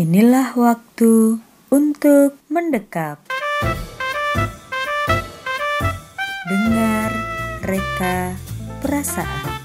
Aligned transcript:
Inilah 0.00 0.56
waktu 0.56 1.44
untuk 1.68 2.32
mendekap. 2.48 3.20
Dengar 6.48 7.12
reka 7.60 8.32
perasaan. 8.80 9.60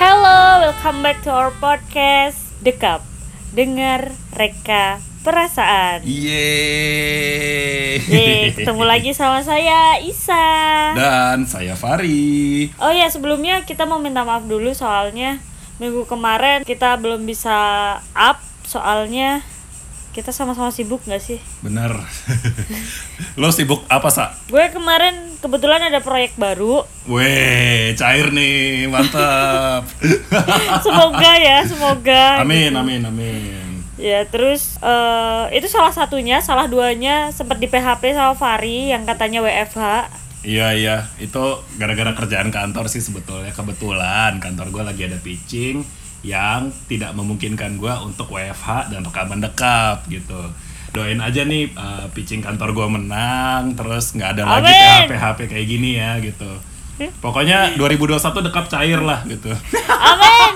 Hello, 0.00 0.64
welcome 0.64 1.04
back 1.04 1.20
to 1.20 1.28
our 1.28 1.52
podcast 1.60 2.56
Dekap. 2.64 3.04
Dengar 3.52 4.16
reka 4.32 5.04
perasaan. 5.20 6.08
Yeay. 6.08 6.40
Yeay, 8.00 8.56
ketemu 8.56 8.88
lagi 8.88 9.12
sama 9.12 9.44
saya 9.44 10.00
Isa. 10.00 10.40
Dan 10.96 11.44
saya 11.44 11.76
Fari. 11.76 12.72
Oh 12.80 12.88
ya, 12.88 13.12
sebelumnya 13.12 13.68
kita 13.68 13.84
mau 13.84 14.00
minta 14.00 14.24
maaf 14.24 14.48
dulu 14.48 14.72
soalnya 14.72 15.36
minggu 15.82 16.06
kemarin 16.06 16.62
kita 16.62 16.94
belum 17.00 17.26
bisa 17.26 17.56
up 18.14 18.38
soalnya 18.62 19.42
kita 20.14 20.30
sama-sama 20.30 20.70
sibuk 20.70 21.02
nggak 21.02 21.18
sih? 21.18 21.42
Bener. 21.58 21.90
Lo 23.40 23.50
sibuk 23.50 23.82
apa, 23.90 24.06
Sa? 24.14 24.30
Gue 24.46 24.70
kemarin 24.70 25.34
kebetulan 25.42 25.90
ada 25.90 25.98
proyek 25.98 26.38
baru. 26.38 26.86
Weh, 27.10 27.98
cair 27.98 28.30
nih, 28.30 28.86
mantap. 28.86 29.90
Semoga 30.86 31.32
ya, 31.34 31.66
semoga. 31.66 32.46
amin, 32.46 32.70
amin, 32.78 33.02
amin. 33.10 33.66
Ya 33.98 34.22
terus 34.26 34.78
eh, 34.78 35.44
itu 35.58 35.66
salah 35.66 35.90
satunya, 35.90 36.38
salah 36.38 36.70
duanya 36.70 37.34
sempat 37.34 37.58
di 37.58 37.66
PHP 37.66 38.14
sama 38.14 38.38
Fari 38.38 38.94
yang 38.94 39.02
katanya 39.02 39.42
WFH. 39.42 39.82
Iya, 40.44 40.76
iya. 40.76 40.96
Itu 41.16 41.40
gara-gara 41.74 42.12
kerjaan 42.12 42.48
kantor 42.48 42.86
sih 42.86 43.00
sebetulnya. 43.00 43.50
Kebetulan 43.50 44.36
kantor 44.38 44.68
gue 44.70 44.82
lagi 44.84 45.02
ada 45.04 45.16
pitching 45.16 45.80
yang 46.20 46.68
tidak 46.86 47.12
memungkinkan 47.12 47.76
gue 47.76 47.92
untuk 48.00 48.28
WFH 48.30 48.88
dan 48.88 49.00
rekaman 49.02 49.40
dekap 49.40 50.04
gitu. 50.06 50.40
Doain 50.92 51.18
aja 51.18 51.42
nih 51.42 51.72
uh, 51.74 52.06
pitching 52.12 52.38
kantor 52.38 52.70
gue 52.70 52.86
menang, 52.86 53.74
terus 53.74 54.12
nggak 54.12 54.38
ada 54.38 54.44
lagi. 54.46 54.70
PHP 54.70 55.10
PHP 55.10 55.38
kayak 55.50 55.66
gini 55.66 55.90
ya 55.96 56.20
gitu. 56.20 56.48
Pokoknya 57.18 57.74
2021 57.74 58.22
dekap 58.46 58.70
cair 58.70 59.00
lah 59.00 59.26
gitu. 59.26 59.50
Amin. 60.12 60.52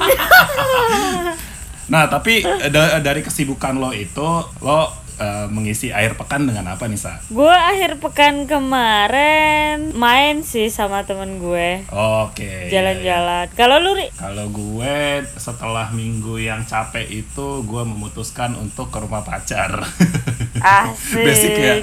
Nah, 1.88 2.04
tapi 2.06 2.44
eh, 2.44 2.68
da- 2.68 3.00
dari 3.00 3.24
kesibukan 3.24 3.74
lo 3.74 3.90
itu, 3.90 4.28
lo 4.60 4.92
eh, 5.18 5.46
mengisi 5.50 5.90
akhir 5.90 6.16
pekan 6.16 6.46
dengan 6.46 6.70
apa 6.70 6.86
nih, 6.86 6.96
Sa? 6.96 7.18
gue 7.28 7.50
akhir 7.50 7.98
pekan 7.98 8.46
kemarin 8.46 9.90
main 9.92 10.46
sih 10.46 10.70
sama 10.70 11.02
temen 11.04 11.42
gue 11.42 11.84
Oke. 11.90 12.70
jalan-jalan. 12.70 13.50
Kalau 13.52 13.82
lu 13.82 13.98
Ri? 13.98 14.08
Kalau 14.14 14.46
gue 14.48 15.26
setelah 15.36 15.90
minggu 15.90 16.38
yang 16.38 16.62
capek 16.64 17.04
itu, 17.04 17.66
gue 17.66 17.82
memutuskan 17.82 18.54
untuk 18.54 18.88
ke 18.88 19.02
rumah 19.02 19.26
pacar. 19.26 19.82
Asik. 20.58 21.22
Basic 21.22 21.54
ya. 21.54 21.74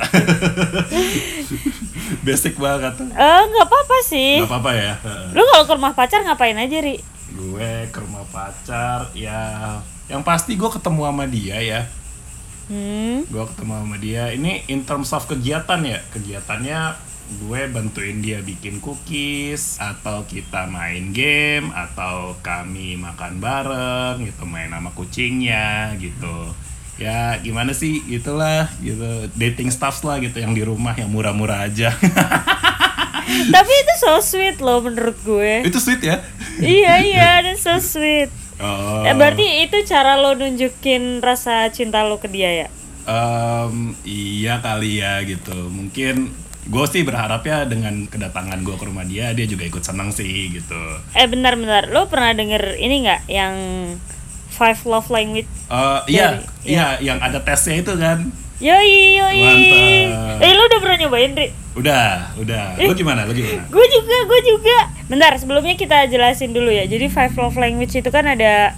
Basic 2.26 2.54
banget. 2.58 2.94
Eh 3.02 3.42
nggak 3.52 3.68
apa-apa 3.68 3.98
sih. 4.04 4.42
Gak 4.44 4.52
apa-apa 4.52 4.72
ya. 4.76 4.94
Lu 5.32 5.42
kalau 5.44 5.64
ke 5.64 5.74
rumah 5.76 5.94
pacar 5.96 6.20
ngapain 6.24 6.58
aja 6.58 6.78
Ri? 6.82 6.98
Gue 7.36 7.90
ke 7.92 8.00
rumah 8.00 8.24
pacar, 8.32 9.12
ya 9.12 9.76
yang 10.06 10.22
pasti 10.22 10.54
gue 10.54 10.70
ketemu 10.70 11.02
sama 11.10 11.26
dia 11.26 11.58
ya. 11.62 11.82
Hmm. 12.66 13.22
gue 13.30 13.44
ketemu 13.54 13.74
sama 13.78 13.98
dia. 14.02 14.34
Ini 14.34 14.66
in 14.70 14.82
terms 14.90 15.14
of 15.14 15.30
kegiatan 15.30 15.82
ya? 15.86 16.00
Kegiatannya 16.10 16.80
gue 17.26 17.62
bantuin 17.74 18.22
dia 18.22 18.38
bikin 18.46 18.78
cookies 18.78 19.82
atau 19.82 20.30
kita 20.30 20.70
main 20.70 21.10
game 21.10 21.74
atau 21.74 22.38
kami 22.46 22.98
makan 23.02 23.42
bareng 23.42 24.22
gitu 24.26 24.46
main 24.46 24.70
sama 24.70 24.94
kucingnya 24.94 25.94
gitu. 25.98 26.54
Ya 26.96 27.38
gimana 27.42 27.74
sih? 27.74 28.02
Gitulah 28.06 28.70
gitu. 28.82 29.30
Dating 29.36 29.70
stuff 29.74 30.02
lah 30.06 30.22
gitu 30.22 30.38
yang 30.38 30.54
di 30.54 30.62
rumah 30.62 30.94
yang 30.98 31.10
murah-murah 31.10 31.66
aja. 31.70 31.94
Tapi 33.26 33.74
itu 33.74 33.94
so 34.00 34.22
sweet 34.22 34.62
loh 34.62 34.86
menurut 34.86 35.18
gue. 35.26 35.66
itu 35.66 35.80
sweet 35.82 36.02
ya? 36.06 36.22
Iya 36.62 36.94
iya, 37.02 37.30
that's 37.44 37.66
so 37.66 37.78
sweet. 37.82 38.30
Oh, 38.58 39.04
Eh, 39.04 39.14
berarti 39.14 39.46
itu 39.64 39.78
cara 39.84 40.16
lo 40.16 40.34
nunjukin 40.34 41.20
rasa 41.20 41.68
cinta 41.70 42.02
lo 42.02 42.18
ke 42.18 42.28
dia 42.28 42.52
ya? 42.56 42.68
em, 43.06 43.94
iya 44.04 44.58
kali 44.58 44.98
ya 44.98 45.22
gitu 45.22 45.70
mungkin 45.70 46.34
gue 46.66 46.86
sih 46.88 47.02
berharapnya 47.02 47.62
dengan 47.64 48.06
kedatangan 48.06 48.58
gue 48.60 48.74
ke 48.74 48.82
rumah 48.84 49.06
dia 49.06 49.30
dia 49.32 49.46
juga 49.46 49.62
ikut 49.64 49.80
senang 49.80 50.10
sih 50.10 50.50
gitu 50.50 50.82
Eh 51.14 51.26
bentar-bentar, 51.26 51.88
lo 51.88 52.10
pernah 52.10 52.34
denger 52.34 52.74
ini 52.76 53.06
nggak 53.06 53.22
yang 53.28 53.56
Five 54.50 54.82
Love 54.84 55.10
Language? 55.10 55.46
Eh, 55.68 56.00
iya, 56.10 56.28
Dari- 56.34 56.48
iya, 56.66 56.86
yang 56.98 57.20
ada 57.20 57.38
tesnya 57.40 57.78
itu 57.78 57.92
kan. 57.94 58.32
Yoi 58.58 59.20
yoi. 59.20 59.44
Mantap. 59.44 60.40
Eh 60.40 60.52
lo 60.56 60.64
udah 60.64 60.80
pernah 60.80 60.98
nyobain 60.98 61.32
Ri? 61.36 61.48
Udah, 61.76 62.32
udah. 62.40 62.80
Lu 62.80 62.96
gimana? 62.96 63.28
Lu 63.28 63.36
gimana? 63.36 63.68
Gue 63.68 63.86
juga, 63.86 64.18
gue 64.24 64.40
juga. 64.48 64.78
Bentar, 65.06 65.38
sebelumnya 65.38 65.78
kita 65.78 66.10
jelasin 66.10 66.50
dulu 66.50 66.74
ya. 66.74 66.90
Jadi 66.90 67.06
five 67.10 67.34
love 67.38 67.56
language 67.56 67.94
itu 67.94 68.10
kan 68.10 68.26
ada 68.26 68.74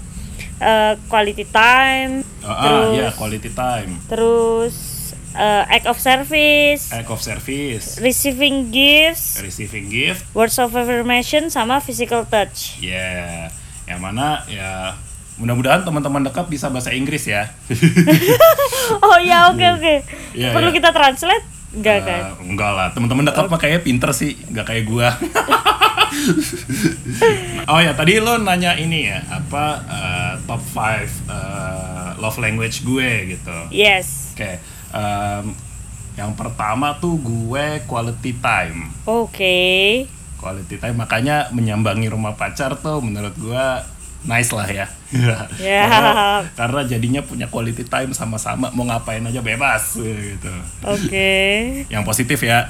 uh, 0.60 0.94
quality 1.08 1.48
time, 1.48 2.22
ah, 2.44 2.60
terus 2.64 2.94
iya, 3.00 3.10
quality 3.16 3.52
time, 3.54 3.92
terus 4.12 4.76
uh, 5.34 5.64
act 5.70 5.88
of 5.88 5.98
service, 5.98 6.92
act 6.92 7.10
of 7.10 7.20
service, 7.24 7.96
receiving 8.02 8.74
gifts, 8.74 9.40
receiving 9.40 9.88
gift, 9.88 10.28
words 10.36 10.58
of 10.60 10.74
affirmation, 10.76 11.48
sama 11.48 11.80
physical 11.80 12.28
touch. 12.28 12.76
ya, 12.84 13.48
yang 13.88 14.04
mana 14.04 14.44
ya 14.52 15.00
mudah-mudahan 15.38 15.86
teman-teman 15.86 16.26
dekat 16.26 16.50
bisa 16.50 16.68
bahasa 16.68 16.92
Inggris 16.92 17.30
ya. 17.30 17.48
Oh 19.04 19.20
ya, 19.20 19.52
oke 19.52 19.66
oke. 19.78 19.96
Iya, 20.32 20.56
Perlu 20.56 20.72
iya. 20.72 20.78
kita 20.80 20.90
translate? 20.96 21.44
Enggak 21.76 22.08
kan? 22.08 22.22
Eh, 22.32 22.34
enggak 22.48 22.72
lah, 22.72 22.88
teman-teman 22.96 23.28
dekat 23.28 23.46
mah 23.52 23.60
kayaknya 23.60 23.82
pinter 23.84 24.12
sih, 24.16 24.40
enggak 24.48 24.66
kayak 24.72 24.88
gua. 24.88 25.10
oh 27.72 27.80
ya, 27.84 27.92
tadi 27.94 28.24
lo 28.24 28.40
nanya 28.40 28.80
ini 28.80 29.12
ya, 29.12 29.20
apa 29.28 29.66
eh, 29.88 30.34
top 30.48 30.62
5 30.64 31.32
eh, 31.32 32.10
love 32.18 32.38
language 32.42 32.84
gue 32.84 33.38
gitu. 33.38 33.58
Yes. 33.70 34.34
Oke, 34.34 34.58
em, 34.94 35.46
yang 36.18 36.34
pertama 36.34 36.98
tuh 36.98 37.20
gue 37.22 37.86
quality 37.86 38.32
time. 38.42 38.90
Oke. 39.06 40.06
Quality 40.38 40.82
time 40.82 40.98
makanya 40.98 41.50
menyambangi 41.54 42.10
rumah 42.10 42.34
pacar 42.34 42.78
tuh 42.78 43.02
menurut 43.02 43.34
gue 43.38 43.66
nice 44.28 44.52
lah 44.52 44.68
ya. 44.68 44.86
Ya. 45.08 45.48
karena, 45.88 46.44
karena 46.52 46.82
jadinya 46.84 47.22
punya 47.24 47.48
quality 47.48 47.88
time 47.88 48.12
sama-sama 48.12 48.68
mau 48.76 48.84
ngapain 48.84 49.24
aja 49.24 49.40
bebas 49.40 49.96
gitu. 49.96 50.52
Oke. 50.84 51.32
Yang 51.88 52.04
positif 52.04 52.40
ya. 52.44 52.68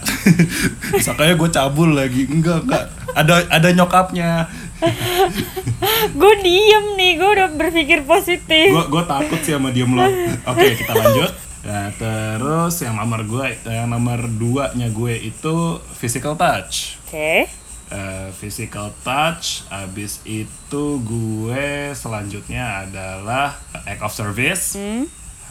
Makanya 1.09 1.33
gue 1.33 1.49
cabul 1.49 1.97
lagi. 1.97 2.29
Enggak, 2.29 2.63
enggak. 2.63 2.85
Ada 3.17 3.49
ada 3.49 3.69
nyokapnya. 3.73 4.45
Gue 6.21 6.33
diem 6.45 6.85
nih, 6.93 7.17
gue 7.17 7.29
udah 7.33 7.49
berpikir 7.57 8.05
positif. 8.05 8.69
Gue 8.69 8.85
gue 8.93 9.03
takut 9.09 9.41
sih 9.41 9.57
sama 9.57 9.73
diem 9.73 9.89
lo. 9.89 10.05
Oke, 10.45 10.77
kita 10.77 10.93
lanjut. 10.93 11.31
Nah, 11.65 11.89
terus 11.97 12.79
yang 12.85 12.95
nomor 12.95 13.25
gue, 13.25 13.57
yang 13.65 13.89
nomor 13.89 14.29
duanya 14.29 14.87
gue 14.93 15.13
itu 15.17 15.81
physical 15.97 16.37
touch. 16.37 16.95
Oke. 17.09 17.49
Eh, 17.87 18.29
physical 18.35 18.91
touch, 18.99 19.63
abis 19.71 20.19
itu 20.27 20.99
gue 21.07 21.95
selanjutnya 21.95 22.83
adalah 22.83 23.55
act 23.87 24.03
of 24.03 24.11
service, 24.11 24.75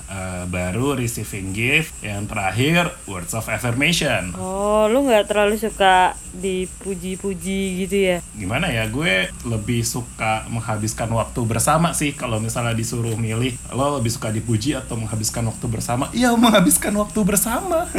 Eh, 0.07 0.45
baru 0.47 0.95
receiving 0.95 1.51
gift, 1.51 1.99
yang 1.99 2.31
terakhir 2.31 2.95
words 3.11 3.35
of 3.35 3.43
affirmation. 3.51 4.31
Oh, 4.39 4.87
lu 4.87 5.03
nggak 5.03 5.27
terlalu 5.27 5.59
suka 5.59 6.15
dipuji-puji 6.31 7.83
gitu 7.83 7.97
ya? 8.15 8.23
Gimana 8.39 8.71
ya, 8.71 8.87
gue 8.87 9.27
lebih 9.43 9.83
suka 9.83 10.47
menghabiskan 10.47 11.11
waktu 11.11 11.43
bersama 11.43 11.91
sih 11.91 12.15
kalau 12.15 12.39
misalnya 12.39 12.71
disuruh 12.71 13.19
milih, 13.19 13.59
lo 13.75 13.99
lebih 13.99 14.15
suka 14.15 14.31
dipuji 14.31 14.79
atau 14.79 14.95
menghabiskan 14.95 15.43
waktu 15.43 15.67
bersama? 15.67 16.07
Iya, 16.15 16.39
menghabiskan 16.39 16.95
waktu 16.95 17.21
bersama. 17.27 17.91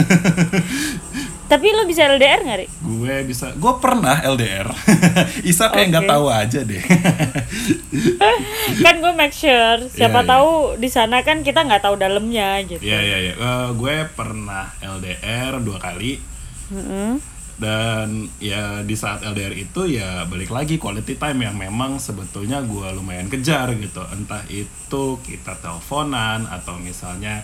Tapi 1.48 1.68
lu 1.72 1.84
bisa 1.84 2.06
LDR 2.06 2.44
nggak, 2.44 2.58
Ri? 2.60 2.68
gue 2.68 3.16
bisa, 3.24 3.56
gue 3.56 3.74
pernah 3.80 4.20
LDR. 4.20 4.68
Isa 5.50 5.72
kayak 5.72 5.88
nggak 5.90 6.04
Oke. 6.04 6.12
tahu 6.12 6.26
aja 6.28 6.60
deh. 6.62 6.84
kan 8.84 8.96
gue 9.00 9.14
make 9.16 9.32
sure, 9.32 9.88
siapa 9.90 10.20
Iya, 10.20 10.24
iya. 10.24 10.32
tahu 10.36 10.50
di 10.76 10.90
sana 10.90 11.24
kan 11.24 11.42
kita 11.42 11.64
nggak 11.64 11.82
tahu 11.82 11.96
dalamnya 11.96 12.60
gitu. 12.64 12.82
Iya 12.84 13.00
iya 13.00 13.18
iya. 13.22 13.34
Eh, 13.36 13.68
gue 13.74 13.96
pernah 14.12 14.72
LDR 14.80 15.60
dua 15.60 15.78
kali 15.80 16.20
Mm-mm. 16.68 17.16
dan 17.58 18.28
ya 18.38 18.84
di 18.84 18.94
saat 18.94 19.24
LDR 19.24 19.56
itu 19.56 19.88
ya 19.88 20.28
balik 20.28 20.52
lagi 20.52 20.76
quality 20.76 21.16
time 21.16 21.42
yang 21.42 21.56
memang 21.56 21.96
sebetulnya 21.98 22.60
gue 22.60 22.88
lumayan 22.92 23.28
kejar 23.28 23.72
gitu. 23.80 24.04
Entah 24.12 24.44
itu 24.52 25.04
kita 25.24 25.56
teleponan 25.58 26.46
atau 26.46 26.76
misalnya 26.76 27.42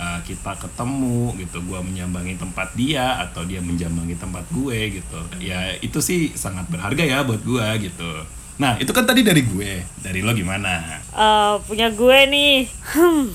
eh, 0.00 0.18
kita 0.24 0.56
ketemu 0.56 1.36
gitu. 1.36 1.60
Gue 1.60 1.78
menyambangi 1.78 2.34
tempat 2.34 2.72
dia 2.72 3.20
atau 3.20 3.44
dia 3.44 3.60
menjambangi 3.60 4.16
tempat 4.16 4.48
gue 4.48 4.96
gitu. 4.96 5.20
Ya 5.38 5.76
itu 5.76 6.00
sih 6.00 6.32
sangat 6.32 6.64
berharga 6.66 7.04
ya 7.04 7.20
buat 7.20 7.40
gue 7.40 7.66
gitu. 7.84 8.24
Nah, 8.56 8.76
itu 8.76 8.88
kan 8.90 9.04
tadi 9.04 9.20
dari 9.20 9.40
gue. 9.40 9.84
Dari 9.98 10.20
lo 10.20 10.32
gimana? 10.32 11.00
Eh, 11.06 11.54
punya 11.64 11.88
gue 11.88 12.18
nih. 12.26 12.68
Hmm. 12.92 13.28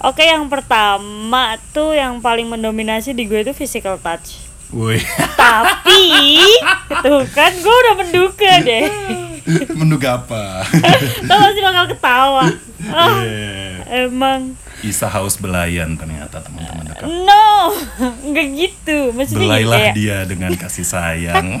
Oke, 0.00 0.24
yang 0.24 0.48
pertama 0.48 1.54
tuh 1.70 1.92
yang 1.92 2.18
paling 2.18 2.48
mendominasi 2.48 3.12
di 3.12 3.26
gue 3.26 3.42
itu 3.42 3.52
physical 3.52 4.00
touch. 4.00 4.40
Woi, 4.70 5.02
Tapi, 5.34 6.38
tuh 7.04 7.26
kan 7.28 7.52
gue 7.52 7.74
udah 7.76 7.94
menduga 7.98 8.52
deh. 8.62 8.86
menduga 9.74 10.16
apa? 10.16 10.62
Lo 11.26 11.34
pasti 11.36 11.60
bakal 11.60 11.84
ketawa. 11.90 12.44
Ah, 12.80 13.20
Eh, 13.20 13.76
emang 14.08 14.56
Isa 14.80 15.06
haus 15.06 15.36
belayan 15.36 15.92
ternyata 15.94 16.40
teman-teman 16.40 16.84
dekat. 16.86 17.04
no, 17.04 17.76
nggak 18.28 18.46
gitu. 18.54 19.12
Maksudnya 19.12 19.36
gitu 19.36 19.44
Belailah 19.44 19.78
kayak, 19.78 19.94
dia 19.94 20.18
dengan 20.24 20.52
kasih 20.54 20.84
sayang. 20.84 21.60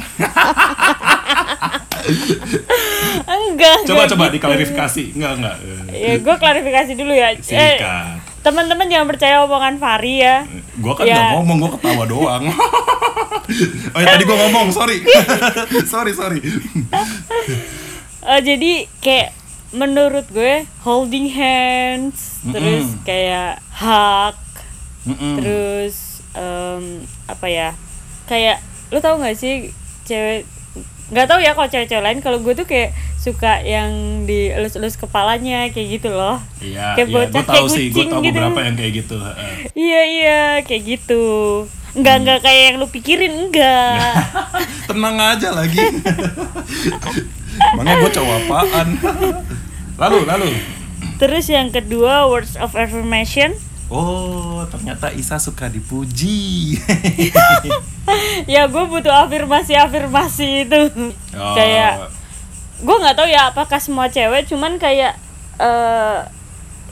enggak. 3.28 3.76
coba 3.84 4.02
coba 4.06 4.24
gitu. 4.28 4.34
diklarifikasi. 4.40 5.04
Enggak 5.14 5.32
enggak. 5.36 5.56
Eh, 5.90 6.00
Ya, 6.00 6.12
gue 6.16 6.34
klarifikasi 6.34 6.92
dulu 6.94 7.12
ya. 7.12 7.28
Eh, 7.30 7.42
Sikat. 7.42 8.40
teman-teman 8.40 8.88
jangan 8.88 9.06
percaya 9.06 9.44
omongan 9.44 9.76
Fari 9.76 10.14
ya. 10.18 10.48
Gua 10.80 10.96
kan 10.96 11.04
Ya. 11.04 11.14
nggak 11.14 11.30
ngomong, 11.36 11.56
gua 11.60 11.70
ketawa 11.76 12.04
doang. 12.06 12.44
oh 13.94 13.98
ya 14.00 14.06
tadi 14.08 14.24
gua 14.24 14.38
ngomong, 14.48 14.72
sorry. 14.72 15.04
sorry, 15.84 16.12
sorry. 16.14 16.40
Eh, 18.22 18.40
jadi 18.40 18.72
kayak 18.98 19.28
menurut 19.70 20.26
gue 20.28 20.54
holding 20.80 21.28
hands, 21.28 22.42
terus 22.44 22.90
Mm-mm. 22.90 23.02
kayak 23.02 23.58
hug, 23.72 24.36
Mm-mm. 25.04 25.34
terus 25.36 25.96
em, 26.32 27.02
apa 27.24 27.46
ya? 27.46 27.70
Kayak 28.24 28.58
lu 28.88 28.98
tau 28.98 29.16
gak 29.16 29.34
sih 29.34 29.70
cewek 30.02 30.42
nggak 31.08 31.26
tahu 31.26 31.38
ya 31.38 31.52
kalau 31.52 31.66
cewek-cewek 31.66 31.98
lain 32.00 32.18
kalau 32.18 32.38
gue 32.38 32.54
tuh 32.54 32.62
kayak 32.62 32.94
suka 33.16 33.58
yang 33.60 33.90
dielus-elus 34.24 34.94
kepalanya 34.94 35.66
kayak 35.68 35.98
gitu 35.98 36.08
loh 36.08 36.38
Iya, 36.56 36.94
Kayak 36.94 37.02
iya, 37.04 37.14
bocah, 37.16 37.30
gua 37.32 37.42
tahu 37.44 37.66
kayak 37.66 37.66
sih, 37.68 37.86
tahu 37.90 37.98
gitu. 37.98 38.14
beberapa 38.30 38.58
yang 38.60 38.74
kayak 38.74 38.92
gitu. 38.96 39.16
iya 39.74 40.00
iya 40.04 40.40
kayak 40.62 40.82
gitu 40.88 41.22
nggak 41.92 42.14
Hmm. 42.14 42.22
nggak 42.22 42.38
kayak 42.40 42.62
yang 42.64 42.76
lu 42.78 42.86
pikirin 42.86 43.34
enggak 43.40 44.14
Tenang 44.88 45.16
aja 45.18 45.48
lagi. 45.50 45.82
Makanya 47.74 47.94
gua 47.98 48.10
cowok 48.12 48.36
apaan? 48.40 48.88
lalu, 50.00 50.24
lalu. 50.24 50.48
terus 51.20 51.46
yang 51.52 51.68
kedua 51.68 52.26
words 52.32 52.56
of 52.56 52.72
affirmation. 52.72 53.52
Oh, 53.90 54.62
ternyata 54.70 55.10
Isa 55.10 55.42
suka 55.42 55.66
dipuji. 55.66 56.78
ya 58.54 58.70
gue 58.70 58.84
butuh 58.86 59.10
afirmasi 59.10 59.74
afirmasi 59.74 60.64
itu. 60.64 60.80
Oh, 61.34 61.54
kayak 61.58 62.06
gue 62.80 62.96
nggak 62.96 63.16
tahu 63.18 63.28
ya 63.28 63.50
apakah 63.50 63.82
semua 63.82 64.06
cewek 64.08 64.46
cuman 64.46 64.78
kayak 64.78 65.18
eh 65.58 66.18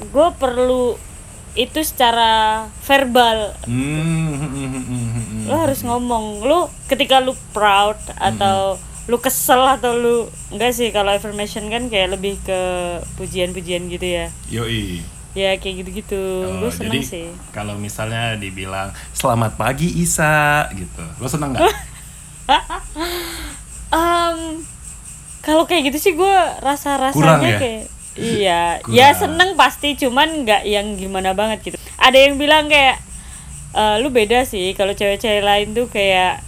gue 0.03 0.29
perlu 0.43 0.99
itu 1.55 1.81
secara 1.87 2.67
verbal. 2.83 3.55
Hmm, 3.67 5.47
lo 5.47 5.55
harus 5.55 5.87
ngomong. 5.87 6.43
Lu 6.43 6.67
ketika 6.91 7.23
lu 7.23 7.35
proud 7.55 7.99
atau 8.19 8.79
lu 9.09 9.17
kesel 9.19 9.65
atau 9.67 9.93
lu 9.93 10.17
enggak 10.49 10.71
sih 10.71 10.89
kalau 10.89 11.11
affirmation 11.11 11.67
kan 11.67 11.89
kayak 11.89 12.13
lebih 12.13 12.37
ke 12.39 12.61
pujian-pujian 13.17 13.89
gitu 13.89 14.05
ya 14.05 14.27
Yoi. 14.51 15.01
ya 15.33 15.57
kayak 15.57 15.81
gitu-gitu 15.81 16.21
Oh, 16.45 16.61
gue 16.61 16.71
seneng 16.71 16.93
jadi 16.93 17.01
sih 17.03 17.27
kalau 17.51 17.75
misalnya 17.75 18.37
dibilang 18.37 18.93
selamat 19.11 19.57
pagi 19.57 19.89
Isa 19.97 20.69
gitu, 20.73 21.01
lo 21.15 21.27
seneng 21.27 21.53
nggak? 21.53 21.65
Em, 23.91 24.61
kalau 25.41 25.65
kayak 25.65 25.89
gitu 25.89 25.99
sih 25.99 26.13
gue 26.13 26.37
rasa 26.61 27.01
rasanya 27.01 27.41
ya? 27.47 27.59
kayak 27.59 27.85
iya 28.15 28.61
Kurang. 28.83 28.93
ya 28.95 29.09
seneng 29.15 29.51
pasti 29.55 29.97
cuman 29.97 30.45
nggak 30.45 30.63
yang 30.65 30.93
gimana 30.95 31.33
banget 31.33 31.65
gitu 31.65 31.77
ada 31.97 32.13
yang 32.15 32.37
bilang 32.37 32.69
kayak 32.69 33.01
"Eh, 33.71 33.97
lu 33.99 34.09
beda 34.11 34.45
sih 34.45 34.73
kalau 34.73 34.93
cewek-cewek 34.93 35.41
lain 35.41 35.73
tuh 35.73 35.89
kayak 35.89 36.45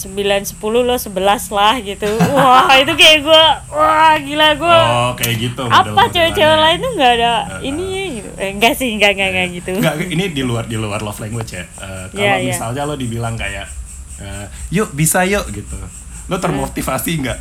9 0.00 0.16
10 0.16 0.56
lo 0.80 0.94
11 0.94 1.12
lah 1.50 1.74
gitu 1.78 2.08
wah 2.30 2.72
itu 2.74 2.92
kayak 2.94 3.18
gue 3.20 3.44
wah 3.70 4.16
gila 4.16 4.48
gue 4.54 4.78
Oh, 4.90 5.12
kayak 5.14 5.34
gitu. 5.38 5.62
apa 5.62 6.02
cewek-cewek 6.08 6.56
lain 6.56 6.78
tuh 6.78 6.92
nggak 6.94 7.12
ada 7.14 7.34
Heeh. 7.52 7.68
ini 7.68 7.88
gitu 8.16 8.30
eh, 8.34 8.50
enggak 8.50 8.72
sih 8.74 8.88
enggak 8.90 9.12
enggak 9.12 9.28
enggak 9.30 9.48
gitu 9.54 9.72
Nggak, 9.76 9.94
ini 10.08 10.24
di 10.28 10.42
luar 10.42 10.64
di 10.64 10.74
luar 10.74 11.00
love 11.00 11.18
language 11.18 11.52
ya. 11.52 11.60
Eh, 11.60 11.68
kalau 12.08 12.16
Iya, 12.16 12.32
iya. 12.34 12.48
misalnya 12.48 12.82
lo 12.82 12.94
dibilang 12.94 13.34
kayak, 13.34 13.68
eh, 14.18 14.46
yuk 14.70 14.90
bisa 14.90 15.20
yuk 15.22 15.44
gitu, 15.50 15.76
lo 16.26 16.36
termotivasi 16.36 17.10
nggak? 17.20 17.38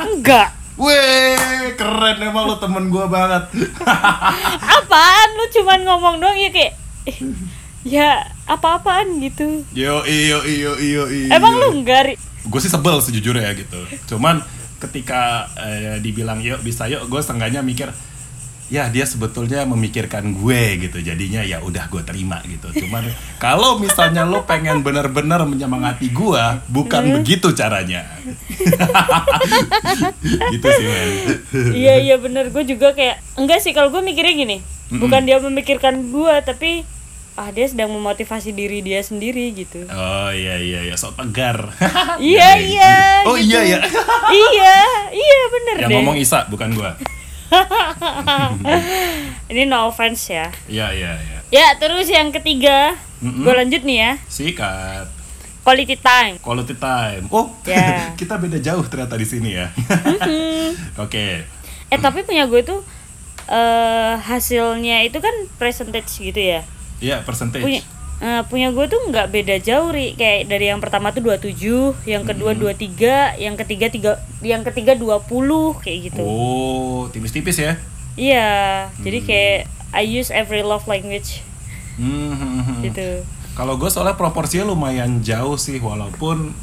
enggak 0.00 0.48
Weh, 0.80 1.36
keren 1.74 2.16
emang 2.22 2.46
lo 2.46 2.56
temen 2.56 2.88
gua 2.88 3.04
banget. 3.04 3.52
apaan 4.76 5.28
lu 5.32 5.44
cuman 5.50 5.78
ngomong 5.82 6.14
doang 6.16 6.34
ya 6.34 6.48
kayak 6.48 6.72
eh, 7.04 7.18
ya 7.80 8.28
apa-apaan 8.44 9.20
gitu 9.20 9.64
yo 9.72 10.04
iyo 10.04 10.44
iyo 10.44 10.76
iyo 10.76 11.02
iyo. 11.08 11.32
emang 11.32 11.56
lu 11.56 11.80
enggak? 11.80 12.20
Gue 12.44 12.60
sih 12.60 12.68
sebel 12.68 13.00
sejujurnya 13.00 13.48
ya 13.48 13.52
gitu. 13.56 13.80
Cuman 14.08 14.44
ketika 14.80 15.48
eh, 15.56 15.96
dibilang 16.00 16.40
yuk 16.40 16.60
bisa 16.60 16.88
yuk, 16.88 17.08
gue 17.08 17.20
setengahnya 17.20 17.60
mikir 17.60 17.88
ya 18.70 18.86
dia 18.86 19.02
sebetulnya 19.02 19.66
memikirkan 19.66 20.30
gue 20.30 20.78
gitu 20.78 21.02
jadinya 21.02 21.42
ya 21.42 21.58
udah 21.58 21.90
gue 21.90 22.06
terima 22.06 22.38
gitu 22.46 22.70
cuman 22.86 23.02
kalau 23.42 23.82
misalnya 23.82 24.22
lo 24.22 24.46
pengen 24.46 24.86
bener-bener 24.86 25.42
menyemangati 25.42 26.06
gue 26.06 26.44
bukan 26.70 27.02
Hmm. 27.02 27.14
begitu 27.18 27.50
caranya 27.50 28.06
gitu 30.54 30.66
sih 30.70 30.86
iya 31.74 31.98
iya 31.98 32.14
bener 32.14 32.54
gue 32.54 32.62
juga 32.62 32.94
kayak 32.94 33.18
enggak 33.34 33.58
sih 33.58 33.74
kalau 33.74 33.90
gue 33.90 34.06
mikirnya 34.06 34.38
gini 34.38 34.56
bukan 34.90 35.22
dia 35.26 35.42
memikirkan 35.42 36.14
gue 36.14 36.34
tapi 36.46 36.86
ah 37.34 37.48
dia 37.48 37.64
sedang 37.64 37.88
memotivasi 37.88 38.50
diri 38.50 38.80
dia 38.80 39.00
sendiri 39.00 39.50
gitu. 39.52 39.84
Oh 39.88 40.28
iya 40.30 40.56
iya 40.56 40.78
iya. 40.84 40.94
Sok 40.94 41.16
tegar. 41.16 41.72
Iya 42.20 42.48
iya 42.58 42.94
oh 43.24 43.34
gitu. 43.34 43.56
iya 43.56 43.60
ya 43.66 43.78
iya 44.44 44.74
iya 45.08 45.38
bener 45.48 45.74
yang 45.78 45.88
deh. 45.88 45.94
ngomong 45.96 46.16
Isa 46.16 46.44
bukan 46.46 46.68
gue 46.72 46.90
ini 49.50 49.62
no 49.64 49.88
offense 49.88 50.30
ya. 50.30 50.46
Iya 50.66 50.86
iya 50.92 51.12
iya. 51.16 51.38
Ya 51.50 51.66
terus 51.76 52.06
yang 52.06 52.30
ketiga. 52.30 52.94
Mm-mm. 53.20 53.44
gue 53.44 53.52
lanjut 53.52 53.82
nih 53.84 53.96
ya. 54.00 54.10
Sikat. 54.26 55.06
Quality 55.60 55.96
time. 55.96 56.34
Quality 56.40 56.74
time. 56.74 57.22
Oh 57.28 57.52
Ya. 57.64 58.12
kita 58.16 58.36
beda 58.36 58.58
jauh 58.58 58.82
ternyata 58.84 59.14
di 59.14 59.24
sini 59.24 59.54
ya. 59.54 59.66
Oke. 60.96 61.44
Eh 61.88 61.98
tapi 61.98 62.22
punya 62.22 62.46
gue 62.46 62.60
tuh 62.62 62.80
eh 63.48 64.14
hasilnya 64.20 65.02
itu 65.02 65.18
kan 65.18 65.32
percentage 65.56 66.22
gitu 66.22 66.38
ya 66.38 66.62
Iya 67.00 67.24
percentage. 67.24 67.64
Punya 67.64 67.82
eh, 68.20 68.42
punya 68.46 68.68
gue 68.70 68.86
tuh 68.86 69.00
nggak 69.08 69.28
beda 69.32 69.56
jauh 69.64 69.90
ri. 69.90 70.14
Kayak 70.14 70.52
dari 70.52 70.68
yang 70.68 70.78
pertama 70.78 71.10
tuh 71.10 71.24
27 71.24 72.06
yang 72.06 72.22
kedua 72.28 72.52
23 72.54 73.40
yang 73.40 73.56
ketiga 73.56 73.86
tiga 73.88 74.12
yang 74.44 74.62
ketiga 74.62 74.92
20 74.94 75.24
kayak 75.80 75.98
gitu. 76.12 76.22
Oh 76.22 77.08
tipis-tipis 77.08 77.56
ya? 77.58 77.74
Iya 78.14 78.52
jadi 79.00 79.18
kayak 79.24 79.58
I 79.90 80.04
use 80.06 80.30
every 80.30 80.62
love 80.62 80.86
language. 80.86 81.42
Hmm, 81.98 82.36
hmm, 82.36 82.60
hmm. 82.62 82.80
gitu. 82.86 83.08
Kalau 83.58 83.76
gue 83.76 83.90
soalnya 83.90 84.14
proporsinya 84.14 84.70
lumayan 84.70 85.20
jauh 85.20 85.58
sih 85.58 85.82
walaupun 85.82 86.54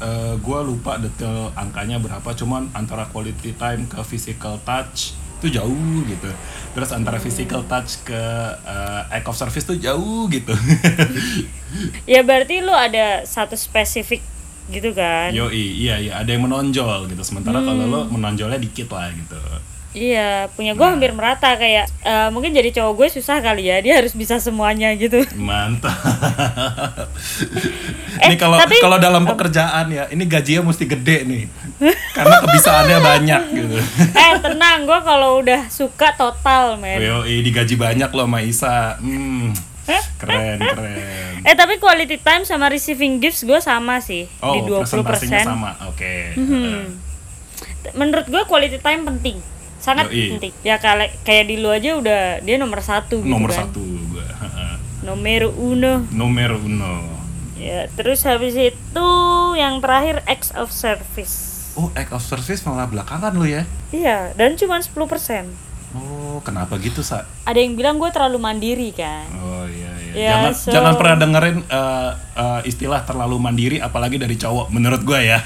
eh, 0.00 0.34
gue 0.36 0.60
lupa 0.62 1.00
detail 1.00 1.52
angkanya 1.56 1.96
berapa 1.98 2.32
cuman 2.36 2.70
antara 2.76 3.08
quality 3.08 3.56
time 3.56 3.88
ke 3.88 4.00
physical 4.04 4.60
touch 4.62 5.16
itu 5.46 5.62
jauh 5.62 5.98
gitu. 6.10 6.30
Terus 6.74 6.90
antara 6.90 7.22
physical 7.22 7.62
touch 7.70 8.02
ke 8.02 8.22
eh, 8.66 9.14
act 9.14 9.30
of 9.30 9.38
service 9.38 9.62
tuh 9.62 9.78
jauh 9.78 10.26
gitu. 10.26 10.52
Ya 12.08 12.24
berarti 12.24 12.64
lu 12.64 12.72
ada 12.72 13.26
satu 13.28 13.52
spesifik 13.52 14.24
gitu 14.72 14.96
kan? 14.96 15.34
Yoi 15.34 15.84
iya 15.86 16.00
iya 16.00 16.12
ada 16.22 16.30
yang 16.30 16.48
menonjol 16.48 17.10
gitu. 17.10 17.20
Sementara 17.20 17.60
kalau 17.60 17.84
lo 17.84 18.00
menonjolnya 18.08 18.56
dikit 18.56 18.88
lah 18.94 19.12
gitu 19.12 19.36
iya 19.96 20.28
punya 20.50 20.72
gue 20.72 20.84
hampir 20.84 21.10
merata 21.10 21.56
kayak 21.56 21.88
eh, 22.02 22.28
mungkin 22.28 22.52
jadi 22.52 22.68
cowok 22.70 22.92
gue 22.94 23.08
susah 23.10 23.40
kali 23.40 23.64
ya 23.64 23.80
dia 23.80 23.96
harus 23.96 24.12
bisa 24.12 24.36
semuanya 24.36 24.92
gitu 24.92 25.24
mantap 25.34 25.96
Eh, 28.16 28.26
ini 28.26 28.36
kalau 28.36 28.56
tapi- 28.56 28.80
kalau 28.80 28.96
dalam 28.96 29.24
pekerjaan 29.24 29.88
ya 29.88 30.08
ini 30.08 30.24
gajinya 30.24 30.64
mesti 30.66 30.84
gede 30.86 31.24
nih 31.24 31.44
karena 32.12 32.40
kebisaannya 32.40 32.98
banyak 33.02 33.42
gitu 33.52 33.76
eh 34.20 34.32
tenang 34.38 34.84
gue 34.84 34.98
kalau 35.02 35.40
udah 35.40 35.68
suka 35.68 36.12
total 36.14 36.76
men 36.76 36.96
Yoi, 36.98 37.40
digaji 37.40 37.76
banyak 37.76 38.08
loh 38.10 38.24
sama 38.24 38.40
Isa. 38.40 38.96
Hmm, 38.96 39.52
keren, 40.16 40.58
keren. 40.58 41.44
Eh 41.44 41.54
tapi 41.54 41.76
quality 41.76 42.16
time 42.18 42.42
sama 42.42 42.66
receiving 42.66 43.16
gifts 43.16 43.44
gue 43.44 43.60
sama 43.60 44.00
sih 44.00 44.24
Oh, 44.40 44.56
di 44.56 44.60
20%. 44.64 44.82
presentasinya 45.04 45.40
sama. 45.46 45.70
Oke. 45.86 46.32
Hmm. 46.34 46.96
Menurut 47.92 48.26
gue 48.26 48.42
quality 48.42 48.78
time 48.78 49.04
penting, 49.04 49.36
sangat 49.86 50.10
Yoi. 50.10 50.34
penting. 50.34 50.52
Ya 50.60 50.76
kayak 50.76 51.22
kayak 51.22 51.46
di 51.46 51.56
lu 51.56 51.70
aja 51.70 51.94
udah 51.94 52.20
dia 52.40 52.56
nomor 52.56 52.82
satu 52.82 53.22
gitu 53.22 53.30
Nomor 53.30 53.48
kan. 53.48 53.70
satu 53.70 53.80
gua. 54.10 54.26
Nomor 55.06 55.42
uno. 55.54 56.02
Nomor 56.10 56.58
uno. 56.58 56.94
Ya 57.54 57.86
terus 57.88 58.20
habis 58.22 58.52
itu 58.52 59.08
yang 59.54 59.78
terakhir 59.78 60.26
acts 60.26 60.50
of 60.52 60.68
service. 60.68 61.54
oh 61.72 61.92
act 61.92 62.10
of 62.10 62.20
service 62.20 62.60
malah 62.62 62.84
belakangan 62.84 63.30
lu 63.30 63.46
ya 63.46 63.62
Iya, 63.88 64.32
dan 64.32 64.56
cuma 64.56 64.76
10%. 64.76 64.96
oh 65.92 66.40
kenapa 66.40 66.76
gitu 66.76 67.00
sa 67.00 67.24
Ada 67.42 67.56
yang 67.58 67.72
bilang 67.72 67.96
gue 67.96 68.08
terlalu 68.08 68.36
mandiri 68.38 68.90
kan. 68.90 69.28
oh 69.34 69.64
iya 69.64 69.92
iya 70.02 70.12
Ya, 70.14 70.28
jangan 70.34 70.52
so- 70.52 70.72
jangan 70.72 70.92
pernah 70.94 71.16
dengerin 71.18 71.56
eh, 71.62 72.10
eh, 72.34 72.60
istilah 72.64 73.00
terlalu 73.02 73.36
mandiri 73.38 73.76
apalagi 73.78 74.16
dari 74.16 74.34
cowok 74.34 74.68
menurut 74.68 75.00
gue 75.02 75.20
ya 75.22 75.40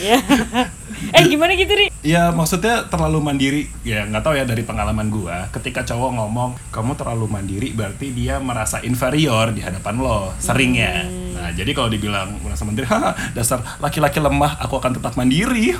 Ya. 0.00 0.18
eh 1.16 1.22
gimana 1.28 1.52
gitu, 1.54 1.72
Ri? 1.74 1.88
Ya 2.02 2.30
maksudnya 2.30 2.86
terlalu 2.86 3.18
mandiri 3.18 3.62
ya 3.82 4.06
nggak 4.06 4.22
tahu 4.22 4.34
ya 4.38 4.44
dari 4.46 4.62
pengalaman 4.62 5.10
gua 5.10 5.50
ketika 5.50 5.82
cowok 5.82 6.10
ngomong 6.14 6.50
kamu 6.70 6.94
terlalu 6.94 7.26
mandiri 7.26 7.68
berarti 7.74 8.14
dia 8.14 8.38
merasa 8.38 8.78
inferior 8.82 9.50
di 9.50 9.62
hadapan 9.62 9.98
lo 9.98 10.32
sering 10.38 10.78
ya 10.78 11.06
nah 11.38 11.50
jadi 11.54 11.70
kalau 11.70 11.90
dibilang 11.90 12.38
merasa 12.42 12.66
mandiri 12.66 12.86
haha 12.86 13.14
dasar 13.34 13.62
laki-laki 13.78 14.18
lemah 14.18 14.58
aku 14.58 14.78
akan 14.78 14.98
tetap 14.98 15.14
mandiri 15.14 15.74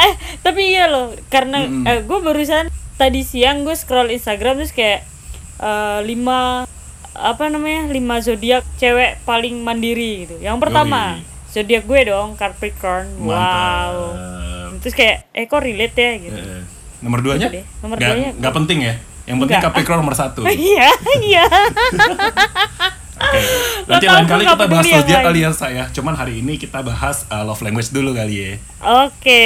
Eh, 0.00 0.12
tapi 0.40 0.72
iya 0.72 0.86
loh, 0.86 1.12
karena 1.28 1.66
gue 2.00 2.18
barusan 2.22 2.70
tadi 2.94 3.26
siang 3.26 3.66
gue 3.66 3.74
scroll 3.74 4.14
Instagram 4.14 4.62
terus 4.62 4.72
kayak 4.72 5.02
eh, 5.60 6.00
lima 6.06 6.64
apa 7.10 7.44
namanya 7.50 7.90
lima 7.90 8.22
zodiak 8.22 8.62
cewek 8.78 9.18
paling 9.26 9.60
mandiri 9.60 10.24
gitu. 10.24 10.36
Yang 10.40 10.56
pertama 10.62 11.18
Yoi. 11.18 11.29
Zodiak 11.50 11.84
gue 11.84 12.00
dong 12.06 12.34
Capricorn. 12.34 13.06
Wow. 13.18 13.30
Mantap. 14.10 14.80
Terus 14.80 14.94
kayak 14.94 15.16
eh 15.30 15.44
kok 15.44 15.60
relate 15.60 15.94
ya 15.94 16.12
gitu. 16.18 16.38
Eh, 16.38 16.62
nomor 17.00 17.20
duanya 17.20 17.46
Gitu 17.46 17.56
deh. 17.56 17.64
Nomor 17.80 17.96
Nggak- 17.96 18.10
duanya- 18.12 18.34
nggak 18.34 18.54
penting 18.54 18.78
ya 18.80 18.94
yang 19.22 19.36
penting 19.38 19.56
Nggak. 19.56 19.66
Capricorn 19.68 19.98
nomor 20.00 20.14
satu. 20.14 20.40
Iya, 20.48 20.88
iya. 21.20 21.44
nanti 23.82 24.04
Lo 24.04 24.12
lain 24.12 24.26
kali 24.26 24.44
kita 24.44 24.66
bahas 24.66 24.86
zodiak 24.86 25.20
kali 25.22 25.38
ya 25.40 25.50
saya 25.52 25.84
cuman 25.90 26.14
hari 26.14 26.40
ini 26.40 26.56
kita 26.56 26.80
bahas 26.80 27.28
uh, 27.28 27.42
love 27.42 27.60
language 27.60 27.90
dulu 27.90 28.10
kali 28.10 28.34
ya 28.34 28.52
Oke, 29.04 29.44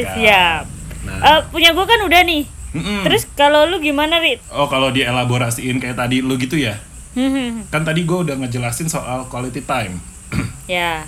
Sikat. 0.00 0.14
siap. 0.16 0.64
Nah. 1.00 1.20
Eh, 1.20 1.40
punya 1.48 1.70
gue 1.70 1.84
kan 1.84 2.00
udah 2.00 2.22
nih. 2.22 2.44
Mm-mm. 2.70 3.02
Terus 3.02 3.26
kalau 3.34 3.66
lu 3.66 3.76
gimana, 3.78 4.18
Rit? 4.18 4.38
oh 4.48 4.66
kalau 4.66 4.88
dielaborasiin 4.88 5.76
kayak 5.76 5.98
tadi 5.98 6.20
lu 6.20 6.36
gitu 6.36 6.54
ya 6.54 6.78
Hmm, 7.10 7.66
kan 7.66 7.82
tadi 7.82 8.02
gue 8.02 8.14
udah 8.16 8.38
ngejelasin 8.38 8.86
soal 8.86 9.26
quality 9.26 9.60
time 9.60 9.98
ya. 10.70 11.02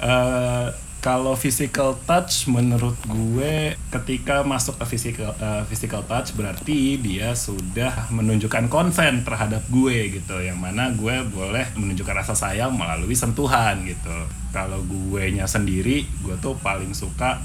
Eh, 0.00 0.68
kalau 1.00 1.32
physical 1.32 1.96
touch 2.04 2.44
menurut 2.44 2.92
gue 3.08 3.72
ketika 3.88 4.44
masuk 4.44 4.76
ke 4.80 4.96
physical 4.96 5.32
eh, 5.40 5.64
physical 5.64 6.04
touch 6.04 6.36
berarti 6.36 7.00
dia 7.00 7.32
sudah 7.32 8.08
menunjukkan 8.12 8.68
konsen 8.68 9.24
terhadap 9.24 9.64
gue 9.68 10.20
gitu. 10.20 10.36
Yang 10.40 10.56
mana 10.60 10.92
gue 10.92 11.24
boleh 11.28 11.68
menunjukkan 11.76 12.24
rasa 12.24 12.32
sayang 12.36 12.76
melalui 12.76 13.16
sentuhan 13.16 13.80
gitu. 13.84 14.16
Kalau 14.52 14.80
gue 14.84 15.36
nya 15.36 15.44
sendiri 15.44 16.04
gue 16.24 16.36
tuh 16.40 16.56
paling 16.60 16.92
suka 16.96 17.40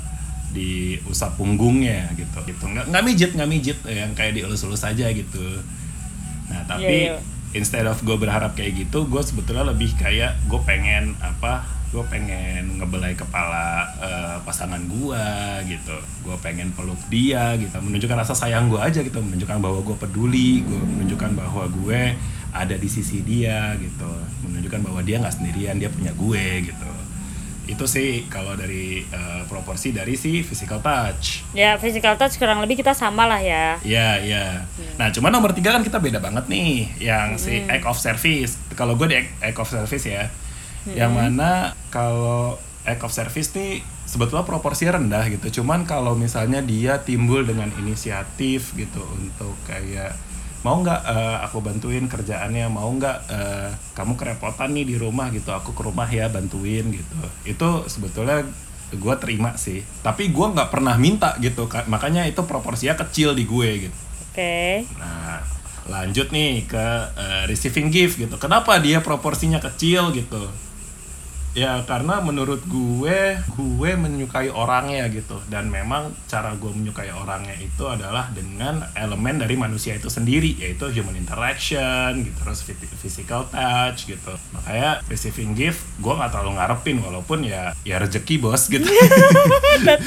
diusap 0.55 1.35
punggungnya 1.35 2.11
gitu. 2.15 2.39
Gitu. 2.43 2.63
Nggak 2.63 2.91
nggak 2.91 3.03
mijit 3.03 3.31
nggak 3.35 3.49
mijit 3.51 3.77
yang 3.87 4.11
kayak 4.15 4.35
dielus-elus 4.35 4.83
aja 4.83 5.11
gitu. 5.11 5.59
Nah 6.51 6.63
tapi 6.67 6.87
Iya, 6.87 7.19
iya. 7.19 7.34
Instead 7.53 7.85
of 7.85 7.99
gue 8.01 8.17
berharap 8.17 8.55
kayak 8.57 8.87
gitu 8.87 9.05
gue 9.05 9.21
sebetulnya 9.21 9.69
lebih 9.69 9.93
kayak 9.99 10.39
gue 10.49 10.61
pengen 10.65 11.13
apa 11.21 11.75
gue 11.95 12.03
pengen 12.11 12.75
ngebelai 12.81 13.15
kepala 13.15 13.87
eh, 14.03 14.37
pasangan 14.43 14.83
gue 14.83 15.25
gitu. 15.63 15.95
Gue 16.27 16.35
pengen 16.43 16.75
peluk 16.75 16.99
dia 17.07 17.55
gitu 17.55 17.71
menunjukkan 17.79 18.19
rasa 18.19 18.35
sayang 18.35 18.67
gue 18.67 18.81
aja 18.81 18.99
gitu 18.99 19.21
menunjukkan 19.23 19.63
bahwa 19.63 19.79
gue 19.79 19.95
peduli 19.95 20.65
gue 20.67 20.75
menunjukkan 20.75 21.31
bahwa 21.39 21.63
gue 21.71 22.17
ada 22.55 22.75
di 22.75 22.89
sisi 22.91 23.23
dia 23.23 23.75
gitu 23.79 24.11
menunjukkan 24.47 24.81
bahwa 24.83 24.99
dia 25.03 25.19
nggak 25.19 25.35
sendirian 25.39 25.75
dia 25.79 25.91
punya 25.91 26.11
gue 26.15 26.71
gitu 26.71 26.91
itu 27.65 27.85
sih 27.89 28.29
kalau 28.29 28.53
dari 28.53 29.01
eh, 29.01 29.41
proporsi 29.49 29.89
dari 29.89 30.13
si 30.13 30.45
physical 30.45 30.79
touch 30.79 31.41
Ya, 31.57 31.79
physical 31.81 32.15
touch 32.15 32.37
kurang 32.37 32.61
lebih 32.61 32.77
kita 32.79 32.91
sama 32.91 33.25
lah 33.25 33.39
ya. 33.39 33.79
Iya, 33.81 34.21
iya. 34.21 34.45
Nah, 34.99 35.09
cuma 35.11 35.31
nomor 35.31 35.55
tiga 35.55 35.71
kan 35.71 35.81
kita 35.81 35.99
beda 36.03 36.19
banget 36.19 36.45
nih, 36.51 36.91
yang 36.99 37.39
si 37.39 37.63
act 37.65 37.87
of 37.87 37.95
service. 37.95 38.59
Kalau 38.75 38.99
gue 38.99 39.07
di 39.07 39.15
act, 39.15 39.31
act 39.39 39.59
of 39.59 39.69
service 39.71 40.05
ya, 40.05 40.27
yang 40.91 41.15
mana 41.15 41.73
kalau 41.89 42.59
act 42.85 43.01
of 43.01 43.11
service 43.11 43.55
nih 43.57 43.81
sebetulnya 44.05 44.45
proporsinya 44.45 45.01
rendah 45.01 45.25
gitu. 45.33 45.61
Cuman 45.61 45.83
kalau 45.89 46.13
misalnya 46.13 46.61
dia 46.61 47.01
timbul 47.01 47.41
dengan 47.43 47.73
inisiatif 47.81 48.77
gitu 48.77 49.01
untuk 49.17 49.57
kayak 49.65 50.13
mau 50.65 50.81
nggak 50.81 51.01
eh, 51.05 51.37
aku 51.45 51.61
bantuin 51.61 52.09
kerjaannya, 52.09 52.65
mau 52.73 52.89
nggak 52.89 53.17
eh, 53.29 53.69
kamu 53.93 54.17
kerepotan 54.17 54.73
nih 54.73 54.85
di 54.89 54.95
rumah 54.97 55.29
gitu, 55.29 55.53
aku 55.53 55.77
ke 55.77 55.81
rumah 55.85 56.09
ya 56.09 56.25
bantuin 56.25 56.89
gitu. 56.89 57.15
Itu 57.45 57.85
sebetulnya 57.85 58.41
gue 58.89 59.15
terima 59.21 59.53
sih. 59.61 59.85
Tapi 60.01 60.33
gue 60.33 60.47
nggak 60.57 60.73
pernah 60.73 60.97
minta 60.97 61.37
gitu 61.37 61.69
makanya 61.85 62.25
itu 62.25 62.41
proporsinya 62.49 62.97
kecil 62.97 63.37
di 63.37 63.45
gue 63.45 63.69
gitu. 63.89 63.99
Oke. 64.35 64.83
nah 64.99 65.39
lanjut 65.85 66.33
nih 66.33 66.65
ke 66.65 66.85
eh, 67.13 67.43
receiving 67.45 67.93
gift 67.93 68.17
gitu. 68.17 68.35
Kenapa 68.41 68.81
dia 68.81 69.05
proporsinya 69.05 69.61
kecil 69.61 70.09
gitu 70.17 70.64
ya 71.55 71.81
karena 71.87 72.19
menurut 72.19 72.61
gue 72.67 73.19
gue 73.55 73.91
menyukai 73.95 74.51
orangnya 74.51 75.07
gitu. 75.07 75.39
Dan 75.47 75.71
memang 75.71 76.11
cara 76.27 76.51
gue 76.53 76.67
menyukai 76.67 77.09
orangnya 77.09 77.55
itu 77.57 77.87
adalah 77.87 78.27
dengan 78.29 78.83
elemen 78.93 79.39
dari 79.39 79.55
manusia 79.55 79.95
itu 79.95 80.07
sendiri 80.07 80.51
yaitu 80.55 80.91
human 80.91 81.15
interaction 81.15 82.21
gitu 82.21 82.35
terus 82.37 82.59
phy- 82.61 82.75
physical 82.99 83.47
touch 83.47 84.05
gitu. 84.05 84.35
Makanya 84.51 84.99
receiving 85.07 85.55
gift 85.55 85.79
gue 85.97 86.11
nggak 86.11 86.29
terlalu 86.29 86.59
ngarepin 86.59 86.97
walaupun 86.99 87.41
ya 87.41 87.71
ya 87.81 87.97
rezeki 87.97 88.35
bos 88.37 88.67
gitu. 88.67 88.85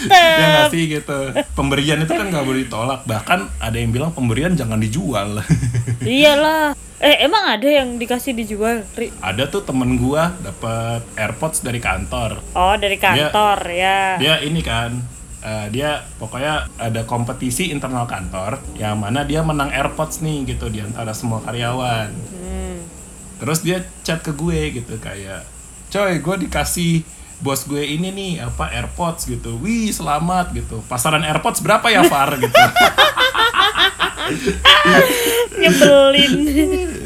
Ya 0.08 0.46
nggak 0.48 0.70
sih 0.70 0.84
gitu. 0.90 1.18
Pemberian 1.52 2.00
itu 2.00 2.12
kan 2.12 2.28
nggak 2.28 2.44
boleh 2.44 2.68
ditolak. 2.68 3.00
Bahkan 3.04 3.40
ada 3.58 3.76
yang 3.76 3.90
bilang 3.90 4.12
pemberian 4.12 4.52
jangan 4.52 4.76
dijual. 4.76 5.40
Iyalah. 6.04 6.76
Eh, 6.98 7.22
emang 7.22 7.46
ada 7.48 7.62
yang 7.64 7.94
dikasih 7.94 8.34
dijual, 8.34 8.82
Ri? 8.92 9.14
ada 9.20 9.46
tuh 9.46 9.62
temen 9.62 9.94
gua 9.96 10.34
dapat 10.36 11.06
AirPods 11.14 11.62
dari 11.62 11.78
kantor 11.78 12.42
Oh, 12.52 12.74
dari 12.74 12.98
kantor 12.98 13.58
ya. 13.64 14.18
dia 14.18 14.42
ini 14.42 14.58
kan 14.60 14.98
eh, 15.38 15.66
dia 15.70 15.90
pokoknya 16.18 16.66
ada 16.74 17.02
kompetisi 17.04 17.70
internal 17.70 18.02
kantor 18.04 18.58
yang 18.74 18.98
mana 18.98 19.22
dia 19.22 19.40
menang 19.40 19.70
AirPods 19.70 20.18
nih 20.18 20.42
gitu 20.48 20.66
di 20.66 20.80
antara 20.80 21.14
semua 21.14 21.38
karyawan 21.38 22.10
Hmm. 22.34 22.82
terus 23.38 23.62
dia 23.62 23.78
chat 24.02 24.18
ke 24.18 24.34
gue 24.34 24.58
gitu 24.74 24.98
kayak 24.98 25.46
coy 25.88 26.18
gue 26.18 26.36
dikasih 26.42 27.06
bos 27.38 27.62
gue 27.62 27.78
ini 27.80 28.10
nih 28.10 28.32
apa 28.42 28.74
AirPods 28.74 29.22
gitu 29.24 29.54
wih 29.56 29.86
selamat 29.88 30.50
gitu 30.52 30.82
pasaran 30.84 31.22
AirPods 31.22 31.62
berapa 31.62 31.86
ya 31.86 32.02
Far 32.02 32.34
gitu 32.42 32.58
Nyebelin. 35.58 36.32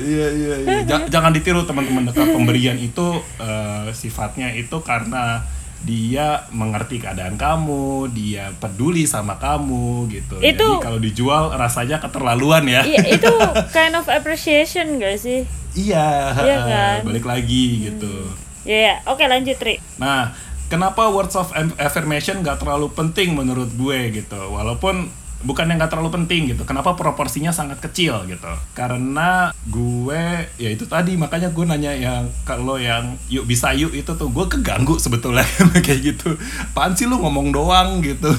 Iya 0.02 0.26
iya 0.30 0.54
iya. 0.58 0.78
Ja- 0.84 1.06
Jangan 1.08 1.32
ditiru 1.32 1.62
teman-teman 1.62 2.04
dekat 2.04 2.28
pemberian 2.28 2.76
itu 2.76 3.06
eh, 3.38 3.88
sifatnya 3.92 4.50
itu 4.50 4.76
karena 4.80 5.44
dia 5.82 6.46
mengerti 6.48 6.96
keadaan 6.96 7.34
kamu, 7.34 8.06
dia 8.08 8.54
peduli 8.54 9.02
sama 9.02 9.34
kamu 9.34 10.06
gitu. 10.08 10.38
Itu- 10.38 10.78
Jadi 10.78 10.78
kalau 10.80 10.98
dijual 10.98 11.50
rasanya 11.52 11.98
keterlaluan 11.98 12.62
ya. 12.64 12.82
Iya, 12.82 13.02
itu 13.10 13.32
kind 13.74 13.92
of 13.92 14.06
appreciation 14.06 14.96
gak 14.96 15.18
sih? 15.18 15.42
Iya, 15.72 16.36
Iya 16.36 16.56
kan? 16.62 16.98
balik 17.02 17.24
lagi 17.24 17.90
gitu. 17.90 18.30
Ya, 18.62 18.78
ya. 18.78 18.94
Oke, 19.04 19.26
lanjut, 19.26 19.58
Ri. 19.58 19.82
Nah, 19.98 20.30
kenapa 20.68 21.10
words 21.10 21.34
of 21.34 21.50
affirmation 21.76 22.38
gak 22.40 22.62
terlalu 22.62 22.86
penting 22.88 23.34
menurut 23.34 23.72
gue 23.72 23.98
gitu? 24.14 24.38
Walaupun 24.38 25.10
bukan 25.42 25.68
yang 25.68 25.78
gak 25.82 25.92
terlalu 25.94 26.10
penting 26.22 26.54
gitu. 26.54 26.62
Kenapa 26.62 26.94
proporsinya 26.94 27.50
sangat 27.50 27.82
kecil 27.82 28.24
gitu? 28.30 28.48
Karena 28.72 29.50
gue 29.66 30.48
ya 30.56 30.68
itu 30.70 30.86
tadi 30.86 31.14
makanya 31.18 31.50
gue 31.50 31.64
nanya 31.66 31.92
yang 31.94 32.30
kalau 32.46 32.78
yang 32.78 33.18
yuk 33.28 33.46
bisa 33.46 33.74
yuk 33.74 33.92
itu 33.94 34.14
tuh 34.14 34.28
gue 34.30 34.46
keganggu 34.48 34.96
sebetulnya 34.98 35.44
kayak 35.86 36.00
gitu. 36.14 36.38
Apaan 36.72 36.94
sih 36.94 37.06
lu 37.06 37.18
ngomong 37.20 37.50
doang 37.50 38.00
gitu. 38.00 38.30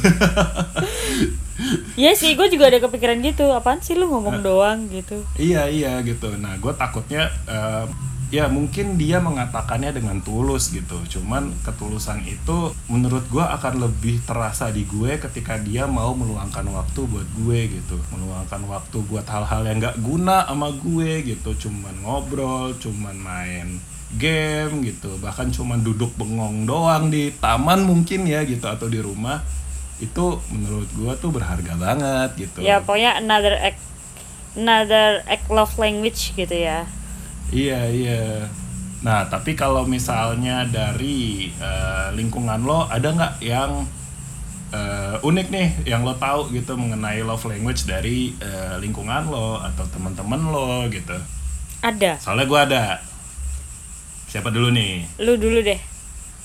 Iya 1.93 2.17
sih, 2.17 2.33
gue 2.33 2.49
juga 2.49 2.67
ada 2.73 2.81
kepikiran 2.81 3.21
gitu. 3.21 3.53
Apaan 3.53 3.79
sih 3.79 3.93
lu 3.93 4.09
ngomong 4.09 4.41
doang 4.41 4.89
gitu? 4.89 5.21
Iya 5.37 5.69
iya 5.69 6.01
gitu. 6.01 6.33
Nah 6.41 6.57
gue 6.57 6.73
takutnya 6.73 7.29
eh, 7.45 7.85
ya 8.33 8.49
mungkin 8.49 8.97
dia 8.97 9.21
mengatakannya 9.21 9.93
dengan 9.93 10.17
tulus 10.25 10.73
gitu. 10.73 10.97
Cuman 11.05 11.53
ketulusan 11.61 12.25
itu 12.25 12.73
menurut 12.89 13.21
gue 13.29 13.45
akan 13.45 13.85
lebih 13.85 14.25
terasa 14.25 14.73
di 14.73 14.89
gue 14.89 15.21
ketika 15.21 15.61
dia 15.61 15.85
mau 15.85 16.17
meluangkan 16.17 16.65
waktu 16.65 17.05
buat 17.05 17.29
gue 17.37 17.59
gitu. 17.77 18.01
Meluangkan 18.09 18.65
waktu 18.65 18.97
buat 19.05 19.29
hal-hal 19.29 19.69
yang 19.69 19.77
gak 19.77 20.01
guna 20.01 20.49
sama 20.49 20.73
gue 20.73 21.21
gitu. 21.21 21.69
Cuman 21.69 21.93
ngobrol, 22.01 22.73
cuman 22.81 23.13
main 23.13 23.77
game 24.17 24.81
gitu. 24.81 25.13
Bahkan 25.21 25.53
cuman 25.53 25.85
duduk 25.85 26.17
bengong 26.17 26.65
doang 26.65 27.13
di 27.13 27.29
taman 27.37 27.85
mungkin 27.85 28.25
ya 28.25 28.41
gitu 28.49 28.65
atau 28.65 28.89
di 28.89 28.97
rumah. 28.97 29.45
Itu 30.01 30.41
menurut 30.49 30.89
gue 30.89 31.13
tuh 31.21 31.29
berharga 31.29 31.77
banget 31.77 32.49
gitu. 32.49 32.65
Ya, 32.65 32.81
pokoknya 32.81 33.21
another 33.21 33.53
act 33.61 33.77
another 34.57 35.21
act 35.29 35.53
love 35.53 35.77
language 35.77 36.33
gitu 36.33 36.57
ya. 36.57 36.89
Iya 37.53 37.79
iya. 37.93 38.21
Nah, 39.05 39.29
tapi 39.29 39.53
kalau 39.53 39.85
misalnya 39.85 40.65
dari 40.65 41.53
eh, 41.53 42.07
lingkungan 42.17 42.65
lo 42.65 42.89
ada 42.89 43.13
nggak 43.13 43.33
yang 43.45 43.85
eh, 44.73 45.15
unik 45.21 45.47
nih 45.53 45.67
yang 45.85 46.01
lo 46.01 46.17
tahu 46.17 46.49
gitu 46.49 46.73
mengenai 46.73 47.21
love 47.21 47.45
language 47.45 47.85
dari 47.85 48.33
eh, 48.41 48.75
lingkungan 48.81 49.29
lo 49.29 49.61
atau 49.61 49.85
teman-teman 49.93 50.41
lo 50.49 50.89
gitu? 50.89 51.13
ada 51.83 52.17
Soalnya 52.17 52.47
gue 52.49 52.59
ada. 52.73 52.83
Siapa 54.33 54.49
dulu 54.49 54.73
nih? 54.73 55.05
lu 55.21 55.37
dulu 55.37 55.61
deh 55.61 55.77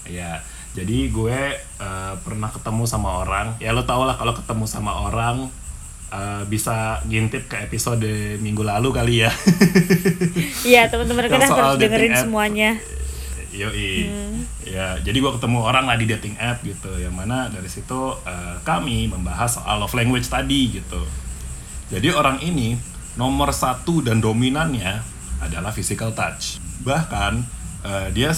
Ya, 0.04 0.44
jadi 0.76 1.08
gue 1.08 1.40
eh, 1.56 2.14
pernah 2.20 2.52
ketemu 2.52 2.84
sama 2.84 3.24
orang. 3.24 3.56
Ya 3.64 3.72
lo 3.72 3.88
tau 3.88 4.04
lah 4.04 4.20
kalau 4.20 4.36
ketemu 4.36 4.68
sama 4.68 4.92
orang 5.08 5.48
eh, 6.12 6.42
bisa 6.48 7.00
ngintip 7.04 7.48
ke 7.48 7.68
episode 7.68 8.38
minggu 8.40 8.64
lalu 8.64 8.88
kali 8.92 9.14
ya. 9.26 9.32
iya 10.68 10.88
teman-teman 10.88 11.28
soal 11.44 11.76
harus 11.76 11.80
dengerin 11.80 12.14
app. 12.14 12.22
semuanya 12.24 12.70
Yoi. 13.58 14.06
Ya, 14.68 15.00
jadi 15.00 15.18
gua 15.24 15.34
ketemu 15.34 15.64
orang 15.64 15.88
lah 15.88 15.96
di 15.96 16.06
dating 16.06 16.36
app 16.36 16.60
gitu. 16.60 16.92
Yang 17.00 17.14
mana 17.16 17.48
dari 17.48 17.66
situ 17.66 18.14
eh, 18.28 18.56
kami 18.62 19.10
membahas 19.10 19.58
soal 19.58 19.80
love 19.80 19.96
language 19.96 20.28
tadi 20.28 20.78
gitu. 20.78 21.02
Jadi 21.88 22.12
orang 22.12 22.38
ini 22.44 22.76
nomor 23.16 23.50
satu 23.50 24.04
dan 24.04 24.20
dominannya 24.20 25.00
adalah 25.42 25.72
physical 25.72 26.12
touch. 26.12 26.60
Bahkan 26.84 27.32
eh, 27.88 28.08
dia 28.12 28.30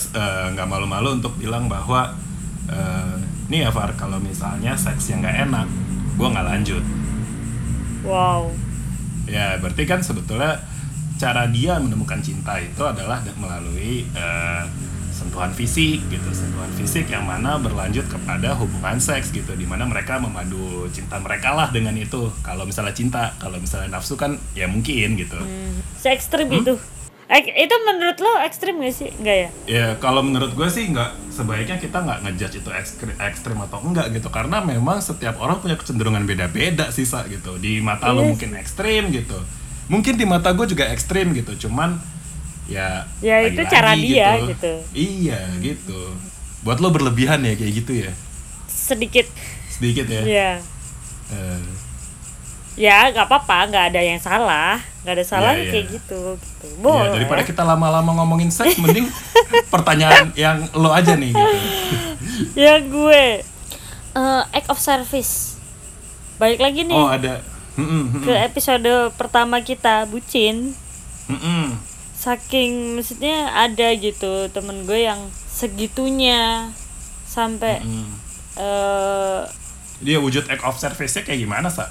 nggak 0.54 0.66
malu-malu 0.70 1.18
untuk 1.18 1.34
bilang 1.36 1.66
bahwa 1.66 2.14
eh, 2.70 3.18
nih 3.50 3.66
ya 3.66 3.70
Far, 3.74 3.98
kalau 3.98 4.22
misalnya 4.22 4.78
seks 4.78 5.10
yang 5.10 5.26
nggak 5.26 5.50
enak, 5.50 5.66
gua 6.14 6.30
nggak 6.30 6.46
lanjut. 6.46 6.84
Wow. 8.04 8.50
Ya, 9.30 9.56
berarti 9.62 9.86
kan 9.86 10.02
sebetulnya 10.02 10.58
cara 11.20 11.46
dia 11.46 11.76
menemukan 11.76 12.18
cinta 12.24 12.56
itu 12.58 12.80
adalah 12.82 13.20
melalui 13.36 14.08
eh, 14.16 14.62
sentuhan 15.12 15.52
fisik 15.52 16.00
gitu, 16.08 16.28
sentuhan 16.32 16.72
fisik 16.80 17.12
yang 17.12 17.28
mana 17.28 17.60
berlanjut 17.60 18.08
kepada 18.08 18.56
hubungan 18.56 18.96
seks 18.96 19.28
gitu, 19.30 19.52
di 19.52 19.68
mana 19.68 19.84
mereka 19.84 20.16
memadu 20.16 20.88
cinta 20.90 21.20
mereka 21.20 21.52
lah 21.52 21.68
dengan 21.68 21.92
itu. 21.94 22.32
Kalau 22.40 22.64
misalnya 22.64 22.96
cinta, 22.96 23.36
kalau 23.36 23.60
misalnya 23.60 24.00
nafsu 24.00 24.16
kan 24.16 24.40
ya 24.56 24.64
mungkin 24.64 25.20
gitu. 25.20 25.36
se 26.00 26.08
ekstrim 26.08 26.48
itu. 26.48 26.80
Ek- 27.30 27.54
itu 27.54 27.76
menurut 27.86 28.18
lo 28.18 28.42
ekstrim 28.42 28.82
gak 28.82 28.90
sih? 28.90 29.14
Enggak 29.22 29.36
ya? 29.36 29.48
Ya 29.70 29.86
kalau 30.02 30.18
menurut 30.24 30.50
gue 30.50 30.66
sih 30.66 30.90
nggak 30.90 31.29
sebaiknya 31.40 31.76
kita 31.76 31.96
nggak 31.98 32.18
ngejudge 32.22 32.56
itu 32.58 32.70
ekstrim, 32.70 33.16
ekstrim 33.16 33.56
atau 33.58 33.80
enggak 33.80 34.12
gitu. 34.12 34.28
Karena 34.28 34.60
memang 34.60 35.00
setiap 35.00 35.36
orang 35.36 35.58
punya 35.58 35.74
kecenderungan 35.74 36.22
beda-beda 36.22 36.88
sisa 36.90 37.24
gitu. 37.26 37.56
Di 37.56 37.80
mata 37.80 38.12
lo 38.12 38.20
Iya. 38.20 38.28
mungkin 38.28 38.50
ekstrim 38.54 39.08
gitu. 39.08 39.40
Mungkin 39.88 40.14
di 40.14 40.24
mata 40.24 40.52
gue 40.52 40.66
juga 40.66 40.84
ekstrim 40.86 41.32
gitu. 41.32 41.66
Cuman 41.66 41.96
ya 42.66 43.08
Ya, 43.18 43.40
itu 43.42 43.56
lagi-lagi 43.58 43.66
cara 43.66 43.92
dia 43.96 44.28
gitu. 44.46 44.72
iya 44.92 45.40
gitu. 45.58 46.12
Buat 46.60 46.78
lo 46.78 46.92
berlebihan 46.92 47.40
ya 47.40 47.56
kayak 47.56 47.72
gitu 47.74 47.92
ya. 47.98 48.12
Sedikit. 48.68 49.24
Sedikit 49.68 50.06
ya? 50.06 50.22
Ya 50.22 50.50
Eh, 51.30 51.62
ya 52.74 53.10
nggak 53.10 53.26
apa-apa 53.26 53.68
nggak 53.68 53.84
ada 53.90 54.00
yang 54.00 54.18
salah. 54.18 54.78
Nggak 55.00 55.14
ada 55.14 55.24
salah 55.24 55.52
Iya, 55.52 55.60
iya. 55.60 55.70
kayak 55.70 55.86
gitu 55.90 56.20
gitu. 56.36 56.66
Ya, 56.66 56.76
boleh. 56.78 57.10
daripada 57.14 57.42
kita 57.42 57.62
lama-lama 57.62 58.10
ngomongin 58.14 58.48
seks 58.48 58.76
mending 58.76 59.08
pertanyaan 59.72 60.28
yang 60.34 60.68
lo 60.72 60.90
aja 60.90 61.14
nih 61.14 61.30
gitu. 61.30 61.56
Ya 62.56 62.78
gue. 62.78 63.44
Eh, 64.10 64.42
act 64.50 64.68
of 64.68 64.76
service. 64.76 65.56
Balik 66.36 66.58
lagi 66.58 66.82
nih. 66.82 66.94
Oh 66.94 67.06
ada. 67.06 67.40
Mm-mm, 67.72 68.22
ke 68.22 68.34
episode 68.34 68.84
pertama 69.14 69.60
kita 69.60 70.04
bucin. 70.04 70.74
Mm-mm. 71.26 71.78
saking 72.12 72.92
maksudnya 72.92 73.48
ada 73.56 73.88
gitu 73.94 74.28
temen 74.48 74.84
gue 74.84 75.00
yang 75.00 75.16
segitunya 75.48 76.68
sampai 77.24 77.80
Mm. 77.80 78.12
eh 78.58 79.40
dia 79.98 80.18
wujud 80.18 80.44
act 80.46 80.60
of 80.60 80.76
service-nya 80.76 81.22
kayak 81.22 81.40
gimana 81.40 81.68
sa 81.68 81.88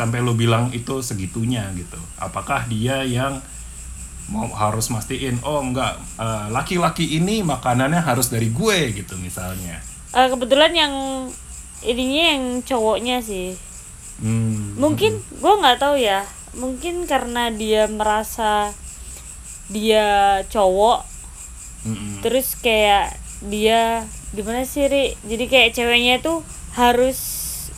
sampai 0.00 0.24
lo 0.24 0.32
bilang 0.32 0.72
itu 0.72 1.04
segitunya 1.04 1.68
gitu. 1.76 2.00
Apakah 2.16 2.64
dia 2.64 3.04
yang 3.04 3.44
mau 4.32 4.48
harus 4.48 4.88
mastiin 4.88 5.42
oh 5.44 5.60
enggak 5.60 6.00
eh, 6.16 6.46
laki-laki 6.48 7.20
ini 7.20 7.44
makanannya 7.44 8.00
harus 8.00 8.32
dari 8.32 8.48
gue 8.48 8.96
gitu 8.96 9.20
misalnya? 9.20 9.76
Eh, 10.16 10.28
kebetulan 10.32 10.72
yang 10.72 10.94
ininya 11.84 12.24
yang 12.36 12.44
cowoknya 12.64 13.20
sih. 13.20 13.52
Hmm. 14.20 14.76
mungkin 14.76 15.16
gue 15.16 15.52
nggak 15.60 15.80
tahu 15.80 15.96
ya. 16.00 16.24
Mungkin 16.56 17.08
karena 17.08 17.48
dia 17.48 17.88
merasa 17.88 18.72
dia 19.70 20.40
cowok 20.50 21.06
Mm-mm. 21.86 22.20
terus 22.20 22.58
kayak 22.58 23.16
dia 23.40 24.04
gimana 24.36 24.68
sih 24.68 24.84
Ri? 24.90 25.16
Jadi 25.24 25.44
kayak 25.48 25.72
ceweknya 25.72 26.20
tuh 26.20 26.44
harus 26.76 27.18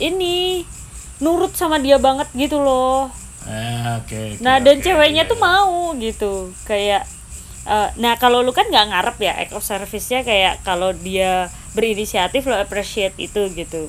ini 0.03 0.67
nurut 1.23 1.55
sama 1.55 1.79
dia 1.79 2.03
banget 2.03 2.27
gitu 2.35 2.59
loh. 2.59 3.07
Eh, 3.47 3.83
oke, 4.03 4.39
oke, 4.39 4.43
nah 4.43 4.59
dan 4.59 4.79
oke, 4.79 4.85
ceweknya 4.87 5.23
iya, 5.27 5.31
tuh 5.31 5.39
iya. 5.39 5.47
mau 5.47 5.95
gitu. 5.97 6.33
Kayak 6.67 7.03
eh, 7.65 7.89
nah 8.03 8.19
kalau 8.19 8.43
lu 8.43 8.51
kan 8.51 8.67
nggak 8.67 8.87
ngarep 8.91 9.17
ya 9.23 9.33
act 9.39 9.55
of 9.55 9.63
service-nya 9.63 10.27
kayak 10.27 10.63
kalau 10.67 10.91
dia 10.91 11.47
berinisiatif 11.79 12.43
lo 12.51 12.59
appreciate 12.59 13.15
itu 13.23 13.47
gitu. 13.55 13.87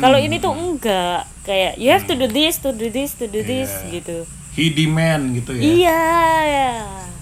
Kalau 0.00 0.16
ini 0.20 0.40
tuh 0.40 0.52
enggak. 0.52 1.24
Kayak 1.44 1.80
you 1.80 1.88
have 1.88 2.04
to 2.04 2.16
do 2.16 2.28
this 2.28 2.60
to 2.60 2.72
do 2.72 2.92
this 2.92 3.16
to 3.16 3.24
do 3.28 3.40
this 3.40 3.72
Iya. 3.88 4.00
gitu. 4.00 4.18
He 4.56 4.72
demand 4.72 5.36
gitu 5.36 5.56
ya? 5.56 5.62
Iya 5.62 6.04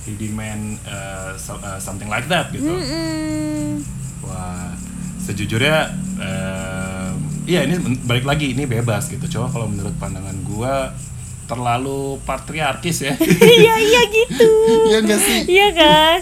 he 0.09 0.17
demand 0.17 0.81
eh, 0.89 1.33
so- 1.37 1.61
eh, 1.61 1.77
something 1.79 2.09
like 2.09 2.25
that 2.33 2.49
gitu. 2.49 2.65
Mm-mm. 2.65 3.85
Wah, 4.25 4.73
sejujurnya 5.21 5.93
em, 6.17 6.98
iya 7.49 7.65
ini 7.65 7.75
balik 7.99 8.23
lagi 8.23 8.53
ini 8.53 8.65
bebas 8.65 9.09
gitu. 9.09 9.25
Coba 9.31 9.49
kalau 9.51 9.67
menurut 9.67 9.97
pandangan 9.97 10.37
gua 10.45 10.93
terlalu 11.45 12.21
patriarkis 12.23 12.99
ya. 13.03 13.17
iya 13.59 13.75
iya 13.81 14.01
gitu 14.07 14.49
Iya 14.87 14.99
enggak 15.01 15.17
sih? 15.19 15.39
iya 15.49 15.69
kan 15.73 16.19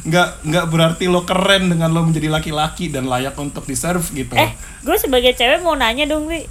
Nggak 0.00 0.28
nggak 0.40 0.66
berarti 0.68 1.04
lo 1.04 1.20
keren 1.22 1.66
dengan 1.66 1.90
lo 1.90 2.00
menjadi 2.00 2.30
laki-laki 2.30 2.86
dan 2.86 3.04
layak 3.04 3.34
untuk 3.34 3.66
diserve 3.66 4.06
gitu. 4.08 4.32
eh 4.32 4.54
gue 4.80 4.94
sebagai 4.94 5.34
cewek 5.34 5.60
mau 5.60 5.74
nanya 5.74 6.06
dong 6.06 6.24
Ri 6.24 6.46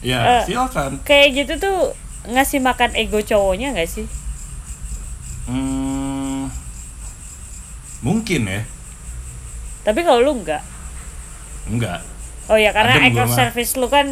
ya, 0.00 0.40
eh. 0.40 0.42
silakan. 0.46 1.02
kayak 1.02 1.28
gitu 1.34 1.52
tuh 1.58 1.78
ngasih 2.24 2.62
makan 2.62 2.94
ego 2.94 3.18
cowoknya 3.18 3.74
nggak 3.74 3.90
sih 3.90 4.06
Hmm, 5.44 6.48
mungkin 8.00 8.46
ya. 8.46 8.62
tapi 9.82 10.00
kalau 10.00 10.22
lu 10.22 10.32
enggak 10.38 10.62
Enggak. 11.66 12.00
Oh 12.52 12.58
ya 12.58 12.70
karena 12.76 13.00
Adem 13.04 13.28
service 13.30 13.76
lu 13.78 13.88
kan 13.88 14.06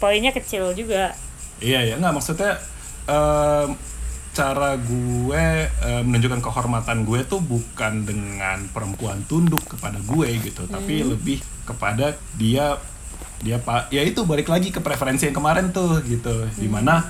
poinnya 0.00 0.32
kecil 0.32 0.72
juga. 0.72 1.12
Iya 1.60 1.84
ya, 1.84 1.94
nggak 2.00 2.14
maksudnya 2.16 2.56
em, 3.04 3.76
cara 4.30 4.80
gue 4.80 5.44
em, 5.68 6.02
menunjukkan 6.08 6.40
kehormatan 6.40 7.04
gue 7.04 7.20
tuh 7.28 7.42
bukan 7.44 8.08
dengan 8.08 8.64
perempuan 8.72 9.20
tunduk 9.28 9.60
kepada 9.68 10.00
gue 10.00 10.28
gitu, 10.40 10.64
tapi 10.70 11.04
lebih 11.04 11.44
kepada 11.68 12.16
dia 12.40 12.80
dia 13.40 13.56
pak 13.56 13.88
ya 13.88 14.04
itu 14.04 14.24
balik 14.28 14.48
lagi 14.52 14.68
ke 14.68 14.80
preferensi 14.84 15.28
yang 15.28 15.36
kemarin 15.36 15.72
tuh 15.72 16.00
gitu, 16.04 16.48
di 16.56 16.68
mana 16.68 17.04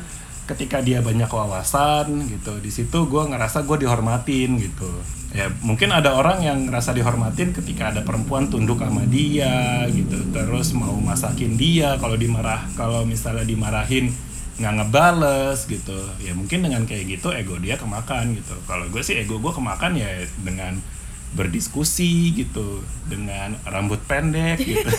ketika 0.50 0.82
dia 0.82 0.98
banyak 0.98 1.30
wawasan 1.30 2.26
gitu, 2.26 2.58
di 2.58 2.70
situ 2.74 3.06
gue 3.06 3.22
ngerasa 3.30 3.62
gue 3.62 3.86
dihormatin 3.86 4.58
gitu. 4.58 4.90
Ya 5.30 5.46
mungkin 5.62 5.94
ada 5.94 6.18
orang 6.18 6.42
yang 6.42 6.66
ngerasa 6.66 6.90
dihormatin 6.90 7.54
ketika 7.54 7.94
ada 7.94 8.02
perempuan 8.02 8.50
tunduk 8.50 8.82
sama 8.82 9.06
dia 9.06 9.86
gitu, 9.86 10.18
terus 10.34 10.74
mau 10.74 10.98
masakin 10.98 11.54
dia 11.54 11.94
kalau 12.02 12.18
dimarah 12.18 12.66
kalau 12.74 13.06
misalnya 13.06 13.46
dimarahin 13.46 14.10
nggak 14.58 14.74
ngebales 14.82 15.70
gitu. 15.70 16.02
Ya 16.18 16.34
mungkin 16.34 16.66
dengan 16.66 16.82
kayak 16.82 17.06
gitu 17.06 17.30
ego 17.30 17.54
dia 17.62 17.78
kemakan 17.78 18.34
gitu. 18.34 18.58
Kalau 18.66 18.90
gue 18.90 19.02
sih 19.06 19.22
ego 19.22 19.38
gue 19.38 19.54
kemakan 19.54 19.94
ya 19.94 20.26
dengan 20.42 20.82
berdiskusi 21.30 22.34
gitu 22.34 22.82
dengan 23.06 23.54
rambut 23.62 24.02
pendek 24.10 24.58
gitu. 24.58 24.90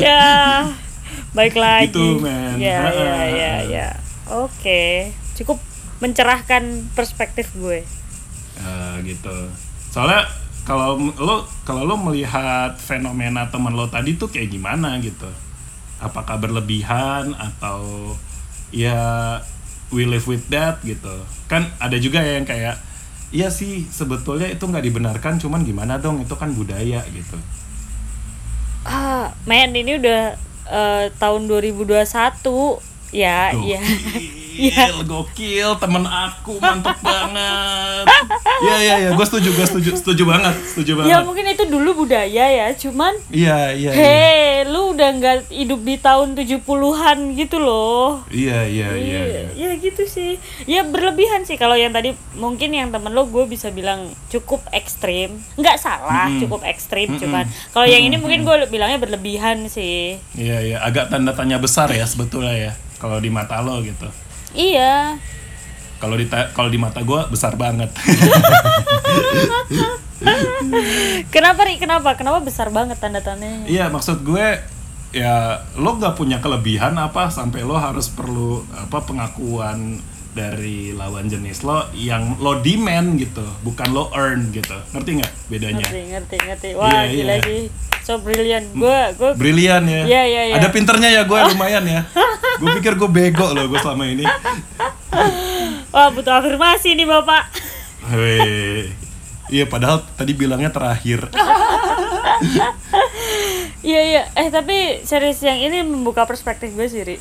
Ya 0.00 0.31
baik 1.32 1.56
lagi. 1.56 1.88
Gitu, 1.88 2.20
men. 2.20 2.60
ya 2.60 2.88
ya 2.92 3.16
ya 3.28 3.54
ya. 3.80 3.88
Oke. 4.28 5.12
Cukup 5.36 5.58
mencerahkan 6.00 6.92
perspektif 6.92 7.52
gue. 7.56 7.84
Eh, 8.58 8.94
gitu. 9.06 9.36
Soalnya 9.92 10.28
kalau 10.62 10.98
lo 11.18 11.42
kalau 11.66 11.82
lo 11.82 11.98
melihat 11.98 12.78
fenomena 12.78 13.50
teman 13.50 13.74
lo 13.74 13.90
tadi 13.90 14.14
tuh 14.14 14.30
kayak 14.30 14.52
gimana 14.52 14.98
gitu? 15.02 15.28
Apakah 16.02 16.38
berlebihan 16.38 17.34
atau 17.34 18.14
ya 18.74 19.38
we 19.90 20.06
live 20.06 20.26
with 20.26 20.46
that 20.50 20.78
gitu? 20.86 21.22
Kan 21.50 21.70
ada 21.82 21.98
juga 21.98 22.22
yang 22.22 22.46
kayak 22.46 22.78
iya 23.32 23.48
sih 23.48 23.88
sebetulnya 23.88 24.46
itu 24.50 24.62
nggak 24.68 24.84
dibenarkan 24.84 25.40
cuman 25.42 25.66
gimana 25.66 25.98
dong? 25.98 26.22
Itu 26.22 26.38
kan 26.38 26.54
budaya 26.54 27.02
gitu. 27.10 27.38
Ah 28.82 29.30
men 29.46 29.74
ini 29.74 29.98
udah 29.98 30.34
eh, 30.72 31.12
tahun 31.20 31.44
2021 31.46 32.00
ya 33.12 33.52
Tuh. 33.52 33.62
ya 33.62 33.80
Gokil, 34.52 34.96
gokil, 35.08 35.70
temen 35.80 36.04
aku 36.04 36.60
mantep 36.60 36.96
banget. 37.00 38.04
Iya 38.62 38.76
iya 38.78 38.94
iya, 39.00 39.10
gue 39.16 39.26
setuju, 39.26 39.48
gue 39.56 39.66
setuju, 39.66 39.90
setuju 39.96 40.22
banget, 40.28 40.54
setuju 40.68 40.92
banget. 41.00 41.10
Ya 41.10 41.18
mungkin 41.24 41.44
itu 41.48 41.64
dulu 41.66 42.04
budaya 42.04 42.46
ya, 42.46 42.68
cuman 42.76 43.16
Iya 43.32 43.72
iya. 43.72 43.90
iya. 43.90 43.96
Hei, 43.96 44.68
lu 44.68 44.92
udah 44.92 45.08
nggak 45.18 45.50
hidup 45.50 45.80
di 45.82 45.96
tahun 45.98 46.36
70-an 46.36 47.18
gitu 47.34 47.56
loh. 47.58 48.22
Iya 48.28 48.68
iya 48.68 48.88
iya. 48.94 49.20
iya. 49.24 49.42
ya 49.56 49.70
gitu 49.80 50.04
sih. 50.04 50.36
Ya 50.68 50.84
berlebihan 50.84 51.48
sih 51.48 51.56
kalau 51.56 51.74
yang 51.74 51.90
tadi 51.90 52.12
mungkin 52.36 52.76
yang 52.76 52.92
temen 52.92 53.10
lo 53.10 53.26
gue 53.26 53.48
bisa 53.48 53.72
bilang 53.72 54.12
cukup 54.28 54.62
ekstrim. 54.70 55.40
Nggak 55.56 55.80
salah, 55.80 56.28
Mm-mm. 56.28 56.44
cukup 56.44 56.62
ekstrim 56.68 57.16
Mm-mm. 57.16 57.20
cuman 57.24 57.44
kalau 57.72 57.88
yang 57.88 58.04
ini 58.04 58.20
mungkin 58.20 58.44
gue 58.44 58.68
bilangnya 58.68 59.00
berlebihan 59.00 59.66
sih. 59.66 60.20
Iya 60.36 60.58
iya, 60.60 60.76
agak 60.84 61.08
tanda 61.08 61.32
tanya 61.32 61.58
besar 61.58 61.88
ya 61.90 62.04
sebetulnya 62.04 62.54
ya. 62.54 62.72
Kalau 63.02 63.18
di 63.18 63.34
mata 63.34 63.58
lo 63.58 63.82
gitu. 63.82 64.06
Iya. 64.52 65.16
Kalau 66.02 66.18
di 66.18 66.26
kalau 66.28 66.68
di 66.68 66.78
mata 66.80 67.00
gue 67.00 67.20
besar 67.30 67.54
banget. 67.54 67.90
Kenapa 71.34 71.60
Ri? 71.66 71.78
Kenapa? 71.78 72.14
Kenapa 72.14 72.38
besar 72.42 72.70
banget 72.70 72.98
tanda 72.98 73.22
tandanya? 73.22 73.66
Iya 73.66 73.90
maksud 73.90 74.22
gue 74.26 74.46
ya 75.12 75.60
lo 75.76 76.00
nggak 76.00 76.16
punya 76.16 76.40
kelebihan 76.40 76.96
apa 76.96 77.28
sampai 77.28 77.60
lo 77.62 77.76
harus 77.76 78.08
perlu 78.08 78.64
apa 78.72 79.04
pengakuan 79.04 80.00
dari 80.32 80.90
lawan 80.90 81.26
jenis 81.26 81.60
lo 81.60 81.92
yang 81.92 82.36
lo 82.36 82.56
demand 82.56 83.16
gitu 83.16 83.44
bukan 83.60 83.88
lo 83.90 84.08
earn 84.10 84.48
gitu 84.48 84.72
ngerti 84.90 85.20
nggak 85.20 85.32
bedanya 85.46 85.84
Ngerti, 85.84 86.00
ngerti, 86.08 86.36
ngerti. 86.42 86.68
Wah, 86.72 86.88
Iya, 86.88 87.02
gila 87.06 87.34
iya. 87.34 87.42
sih. 87.42 87.62
So 88.02 88.18
brilliant. 88.18 88.66
Gue 88.72 88.98
gue 89.14 89.30
brilian 89.36 89.84
ya 89.84 90.02
Iya, 90.02 90.22
iya, 90.24 90.42
iya. 90.48 90.54
ada 90.56 90.68
pinternya 90.68 91.08
ya 91.08 91.22
gue 91.22 91.38
lumayan 91.48 91.84
ya 91.84 92.02
gue 92.58 92.68
pikir 92.76 92.94
gue 92.94 93.06
bego 93.06 93.46
loh 93.50 93.66
gue 93.66 93.78
selama 93.78 94.04
ini 94.04 94.24
Wah, 95.94 96.08
butuh 96.08 96.32
afirmasi 96.34 96.92
nih, 96.92 97.04
Bapak. 97.04 97.52
Weh. 98.10 98.88
iya 99.46 99.64
padahal 99.64 100.00
tadi 100.10 100.32
bilangnya 100.32 100.68
terakhir 100.68 101.28
Iya, 103.82 104.00
iya. 104.00 104.22
Eh, 104.32 104.48
tapi 104.48 105.02
series 105.02 105.42
yang 105.42 105.58
ini 105.60 105.82
membuka 105.82 106.22
perspektif 106.22 106.70
gue 106.70 106.86
sih, 106.86 107.02
Ri. 107.02 107.16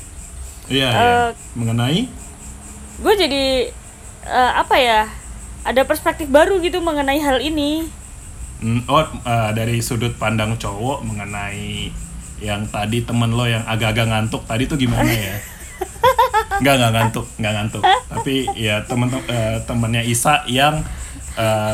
iya 0.67 0.87
iya. 0.87 0.89
Eh, 0.93 1.29
mengenai 1.53 2.05
gue 3.01 3.13
jadi 3.17 3.43
eh, 4.23 4.51
apa 4.53 4.75
ya 4.77 5.09
ada 5.61 5.81
perspektif 5.83 6.29
baru 6.29 6.61
gitu 6.61 6.81
mengenai 6.81 7.17
hal 7.19 7.41
ini 7.41 7.89
Hmm, 8.61 8.85
oh 8.85 9.01
eh, 9.01 9.51
dari 9.57 9.81
sudut 9.81 10.13
pandang 10.21 10.53
cowok 10.53 11.01
mengenai 11.01 11.89
yang 12.37 12.69
tadi 12.69 13.01
temen 13.01 13.33
lo 13.33 13.49
yang 13.49 13.65
agak-agak 13.65 14.05
ngantuk 14.05 14.45
tadi 14.45 14.69
tuh 14.69 14.77
gimana 14.77 15.09
ya? 15.09 15.33
Nggak 16.61 16.75
nggak 16.77 16.91
ngantuk 16.93 17.25
nggak 17.41 17.53
ngantuk. 17.57 17.81
Tapi 17.81 18.45
ya 18.53 18.85
temen 18.85 19.09
eh, 19.25 19.57
temennya 19.65 20.05
Isa 20.05 20.45
yang 20.45 20.85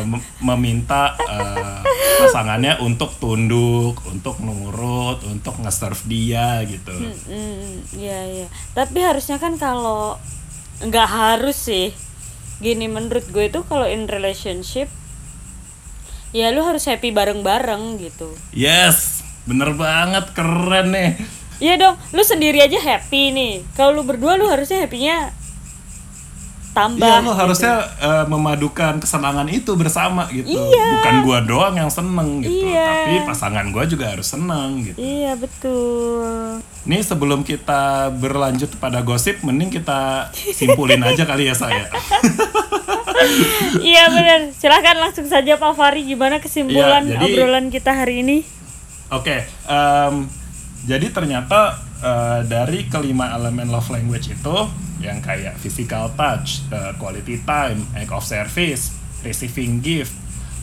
mem- 0.08 0.24
meminta 0.40 1.12
eh, 1.28 1.84
pasangannya 2.24 2.80
untuk 2.80 3.20
tunduk, 3.20 4.00
untuk 4.08 4.40
nurut, 4.40 5.20
untuk 5.28 5.60
nge-serve 5.60 6.08
dia 6.08 6.64
gitu. 6.64 6.96
Hmm, 7.28 7.84
iya 8.00 8.20
iya 8.32 8.48
tapi 8.72 9.04
harusnya 9.04 9.36
kan 9.44 9.60
kalau 9.60 10.16
nggak 10.78 11.10
harus 11.10 11.58
sih 11.58 11.90
gini 12.62 12.86
menurut 12.86 13.26
gue 13.30 13.50
itu 13.50 13.62
kalau 13.66 13.86
in 13.90 14.06
relationship 14.06 14.90
ya 16.34 16.54
lu 16.54 16.62
harus 16.62 16.86
happy 16.86 17.10
bareng-bareng 17.10 17.98
gitu 18.02 18.30
Yes, 18.54 19.26
bener 19.48 19.74
banget 19.74 20.34
keren 20.36 20.92
nih. 20.92 21.12
Iya 21.58 21.74
dong, 21.82 21.96
lu 22.14 22.22
sendiri 22.22 22.62
aja 22.62 22.78
happy 22.78 23.34
nih. 23.34 23.54
Kalau 23.74 23.98
lu 23.98 24.04
berdua 24.06 24.38
lu 24.38 24.46
harusnya 24.46 24.86
happynya 24.86 25.34
tambah. 26.78 27.02
Iya 27.02 27.18
lo 27.18 27.26
gitu. 27.26 27.34
harusnya 27.36 27.74
eh, 27.98 28.26
memadukan 28.28 28.94
kesenangan 28.98 29.48
itu 29.50 29.72
bersama 29.74 30.30
gitu. 30.30 30.46
Iya. 30.48 30.86
Bukan 30.94 31.16
gua 31.22 31.40
doang 31.42 31.74
yang 31.76 31.90
seneng 31.90 32.40
gitu, 32.40 32.66
Iya. 32.68 32.86
tapi 32.86 33.26
pasangan 33.26 33.66
gua 33.68 33.84
juga 33.84 34.06
harus 34.08 34.28
seneng 34.28 34.86
gitu. 34.86 34.98
Iya 34.98 35.34
betul. 35.34 36.62
Nih 36.84 37.02
sebelum 37.02 37.42
kita 37.42 37.82
berlanjut 38.14 38.78
pada 38.78 39.02
gosip, 39.02 39.42
mending 39.42 39.74
kita 39.74 40.30
simpulin 40.54 41.02
aja 41.02 41.26
kali 41.26 41.46
ya 41.46 41.56
saya. 41.58 41.90
iya 43.82 44.08
benar. 44.08 44.54
Silahkan 44.54 44.96
langsung 44.96 45.26
saja 45.26 45.56
Pak 45.56 45.74
Fari 45.74 46.06
gimana 46.06 46.38
kesimpulan 46.38 47.04
Iya, 47.04 47.18
jadi- 47.18 47.26
obrolan 47.34 47.68
kita 47.68 47.92
hari 47.92 48.22
ini? 48.22 48.38
Oke, 49.08 49.40
em, 49.66 50.28
jadi 50.84 51.08
ternyata 51.10 51.80
eh, 52.02 52.42
dari 52.46 52.86
kelima 52.88 53.34
elemen 53.34 53.70
love 53.70 53.90
language 53.90 54.34
itu 54.34 54.58
yang 54.98 55.22
kayak 55.22 55.58
physical 55.62 56.10
touch, 56.18 56.66
eh, 56.74 56.92
quality 56.98 57.42
time, 57.46 57.86
act 57.94 58.10
of 58.10 58.26
service, 58.26 58.94
receiving 59.22 59.82
gift, 59.82 60.14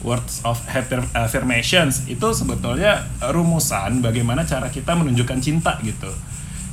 words 0.03 0.42
of 0.44 0.59
affir- 0.68 1.09
affirmations 1.16 2.05
itu 2.11 2.29
sebetulnya 2.35 3.09
rumusan 3.31 4.03
bagaimana 4.05 4.44
cara 4.44 4.68
kita 4.68 4.92
menunjukkan 4.99 5.38
cinta 5.40 5.79
gitu. 5.81 6.11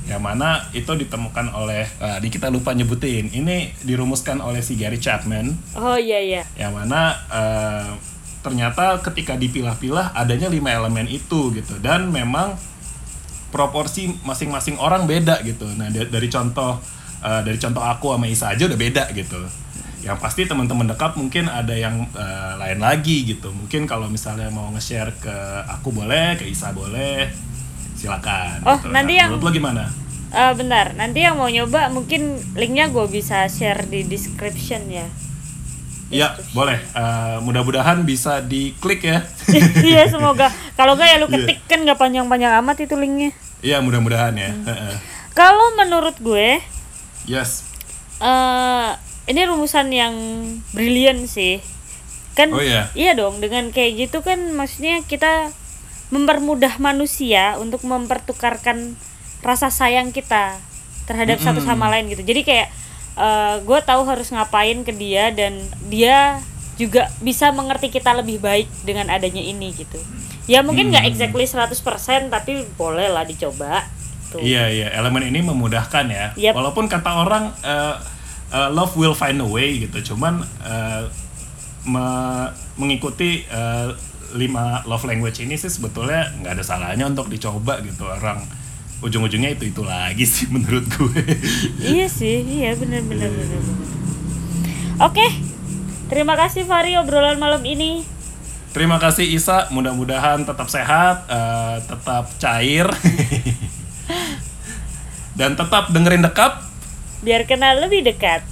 Yang 0.10 0.22
mana 0.26 0.66
itu 0.74 0.92
ditemukan 0.98 1.54
oleh, 1.54 1.86
eh, 1.86 2.18
di 2.20 2.28
kita 2.34 2.50
lupa 2.50 2.74
nyebutin, 2.74 3.32
ini 3.32 3.72
dirumuskan 3.86 4.42
oleh 4.42 4.60
si 4.60 4.74
Gary 4.76 4.98
Chapman 4.98 5.54
Oh 5.78 5.96
iya 5.96 6.20
iya. 6.20 6.44
yang 6.58 6.74
mana 6.74 7.16
eh, 7.30 7.90
ternyata 8.42 8.98
ketika 9.06 9.38
dipilah-pilah 9.38 10.18
adanya 10.18 10.50
lima 10.50 10.74
elemen 10.74 11.06
itu 11.06 11.54
gitu 11.54 11.78
dan 11.78 12.10
memang 12.10 12.58
proporsi 13.52 14.10
masing-masing 14.24 14.76
orang 14.78 15.06
beda 15.06 15.44
gitu. 15.44 15.68
Nah 15.76 15.88
da- 15.88 16.08
dari 16.08 16.28
contoh 16.28 16.80
eh, 17.20 17.42
dari 17.44 17.56
contoh 17.56 17.80
aku 17.80 18.16
sama 18.16 18.26
Isa 18.26 18.50
aja 18.50 18.66
udah 18.66 18.80
beda 18.80 19.04
gitu. 19.12 19.38
Yang 20.02 20.18
pasti 20.18 20.42
teman-teman 20.44 20.90
dekat 20.90 21.14
mungkin 21.14 21.46
ada 21.46 21.76
yang 21.76 22.08
eh, 22.10 22.54
lain 22.58 22.80
lagi 22.80 23.28
gitu. 23.28 23.52
Mungkin 23.52 23.86
kalau 23.86 24.08
misalnya 24.08 24.48
mau 24.48 24.72
nge-share 24.72 25.14
ke 25.16 25.36
aku 25.70 25.92
boleh 25.92 26.34
ke 26.36 26.48
Isa 26.48 26.72
boleh 26.72 27.30
silakan 27.94 28.66
Oh, 28.66 28.76
gitu. 28.76 28.90
nanti 28.90 29.14
Nah, 29.14 29.20
yang- 29.20 29.30
menurut 29.30 29.46
lo 29.46 29.52
gimana? 29.52 29.84
Eh, 30.32 30.54
bentar, 30.56 30.96
nanti 30.96 31.20
yang 31.20 31.36
mau 31.36 31.46
nyoba 31.46 31.92
mungkin 31.92 32.40
linknya 32.56 32.88
gue 32.88 33.04
bisa 33.06 33.46
share 33.46 33.84
di 33.86 34.02
description 34.02 34.88
ya. 34.88 35.04
Ya 36.12 36.28
boleh 36.52 36.78
Eh, 36.92 37.38
mudah-mudahan 37.40 38.04
bisa 38.04 38.40
diklik 38.40 39.02
ya 39.02 39.24
iya 39.82 40.06
semoga. 40.06 40.52
Kalau 40.76 40.94
nggak 40.94 41.08
ya 41.08 41.18
lu 41.18 41.26
Iya. 41.26 41.36
ketik 41.42 41.60
kan 41.66 41.80
nggak 41.82 41.98
panjang-panjang 41.98 42.54
amat 42.60 42.78
itu 42.80 42.94
linknya. 42.94 43.32
Iya 43.60 43.80
mudah-mudahan 43.80 44.34
ya. 44.34 44.52
Hmm. 44.52 44.66
Heeh. 44.66 44.96
Kalau 45.32 45.72
menurut 45.74 46.20
gue, 46.20 46.60
Yes. 47.24 47.64
eh 48.20 48.90
ini 49.26 49.42
rumusan 49.46 49.88
yang 49.90 50.14
brilian 50.72 51.24
sih. 51.26 51.64
Kan 52.32 52.52
Oh 52.52 52.60
iya. 52.60 52.92
iya 52.94 53.12
dong 53.12 53.40
dengan 53.40 53.70
kayak 53.70 54.08
gitu 54.08 54.20
kan 54.20 54.52
maksudnya 54.52 55.00
kita 55.02 55.52
mempermudah 56.10 56.76
manusia 56.78 57.56
untuk 57.56 57.84
mempertukarkan 57.84 59.00
rasa 59.40 59.68
sayang 59.68 60.12
kita 60.12 60.60
terhadap 61.04 61.40
satu 61.40 61.60
sama 61.60 61.88
lain 61.88 62.08
gitu. 62.08 62.22
Jadi 62.22 62.42
kayak 62.42 62.68
eh 63.22 63.56
gue 63.62 63.80
tahu 63.86 64.02
harus 64.10 64.34
ngapain 64.34 64.82
ke 64.82 64.90
dia 64.90 65.30
dan 65.30 65.62
dia 65.86 66.42
juga 66.82 67.14
bisa 67.22 67.54
mengerti 67.54 67.94
kita 67.94 68.18
lebih 68.18 68.42
baik 68.42 68.66
dengan 68.82 69.14
adanya 69.14 69.46
ini 69.46 69.70
gitu. 69.78 70.02
Ya 70.50 70.66
mungkin 70.66 70.90
nggak 70.90 71.06
exactly 71.06 71.46
100% 71.46 72.34
tapi 72.34 72.66
boleh 72.74 73.14
lah 73.14 73.22
dicoba. 73.22 73.86
Tuh. 74.34 74.42
Iya 74.42 74.66
iya 74.74 74.88
elemen 74.98 75.30
ini 75.30 75.46
memudahkan 75.46 76.06
ya. 76.10 76.34
Yep. 76.34 76.54
Walaupun 76.58 76.90
kata 76.90 77.12
orang 77.22 77.54
eh, 77.62 77.96
eh, 78.58 78.70
love 78.74 78.98
will 78.98 79.14
find 79.14 79.38
a 79.38 79.46
way 79.46 79.86
gitu. 79.86 80.16
Cuman 80.16 80.42
eh, 80.66 81.06
me- 81.86 82.50
mengikuti 82.82 83.46
eh, 83.46 83.88
lima 84.34 84.82
love 84.90 85.06
language 85.06 85.44
ini 85.44 85.60
sih 85.60 85.70
sebetulnya 85.70 86.32
nggak 86.42 86.58
ada 86.58 86.64
salahnya 86.66 87.06
untuk 87.06 87.30
dicoba 87.30 87.78
gitu. 87.86 88.10
Orang 88.10 88.42
ujung-ujungnya 89.02 89.54
itu 89.54 89.68
itu 89.68 89.82
lagi 89.82 90.24
sih 90.24 90.46
menurut 90.48 90.86
gue. 90.86 91.22
iya 91.82 92.06
sih 92.06 92.46
iya 92.46 92.78
benar 92.78 93.02
benar 93.02 93.30
oke 95.02 95.28
terima 96.08 96.38
kasih 96.38 96.64
Fari 96.64 96.96
obrolan 96.98 97.38
malam 97.38 97.62
ini 97.66 98.06
Terima 98.72 99.04
kasih 99.04 99.28
Isa, 99.28 99.68
mudah-mudahan 99.68 100.48
tetap 100.48 100.72
sehat, 100.72 101.28
eh, 101.28 101.84
tetap 101.84 102.32
cair, 102.40 102.88
dan 105.40 105.60
tetap 105.60 105.92
dengerin 105.92 106.24
dekap. 106.24 106.64
biar 107.20 107.44
kenal 107.44 107.84
lebih 107.84 108.00
dekat 108.02 108.48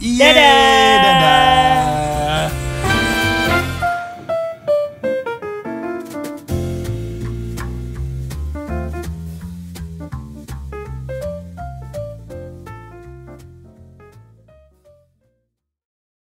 Yeay, 0.00 0.24
Dadah. 0.24 0.96
dadah. 1.04 1.97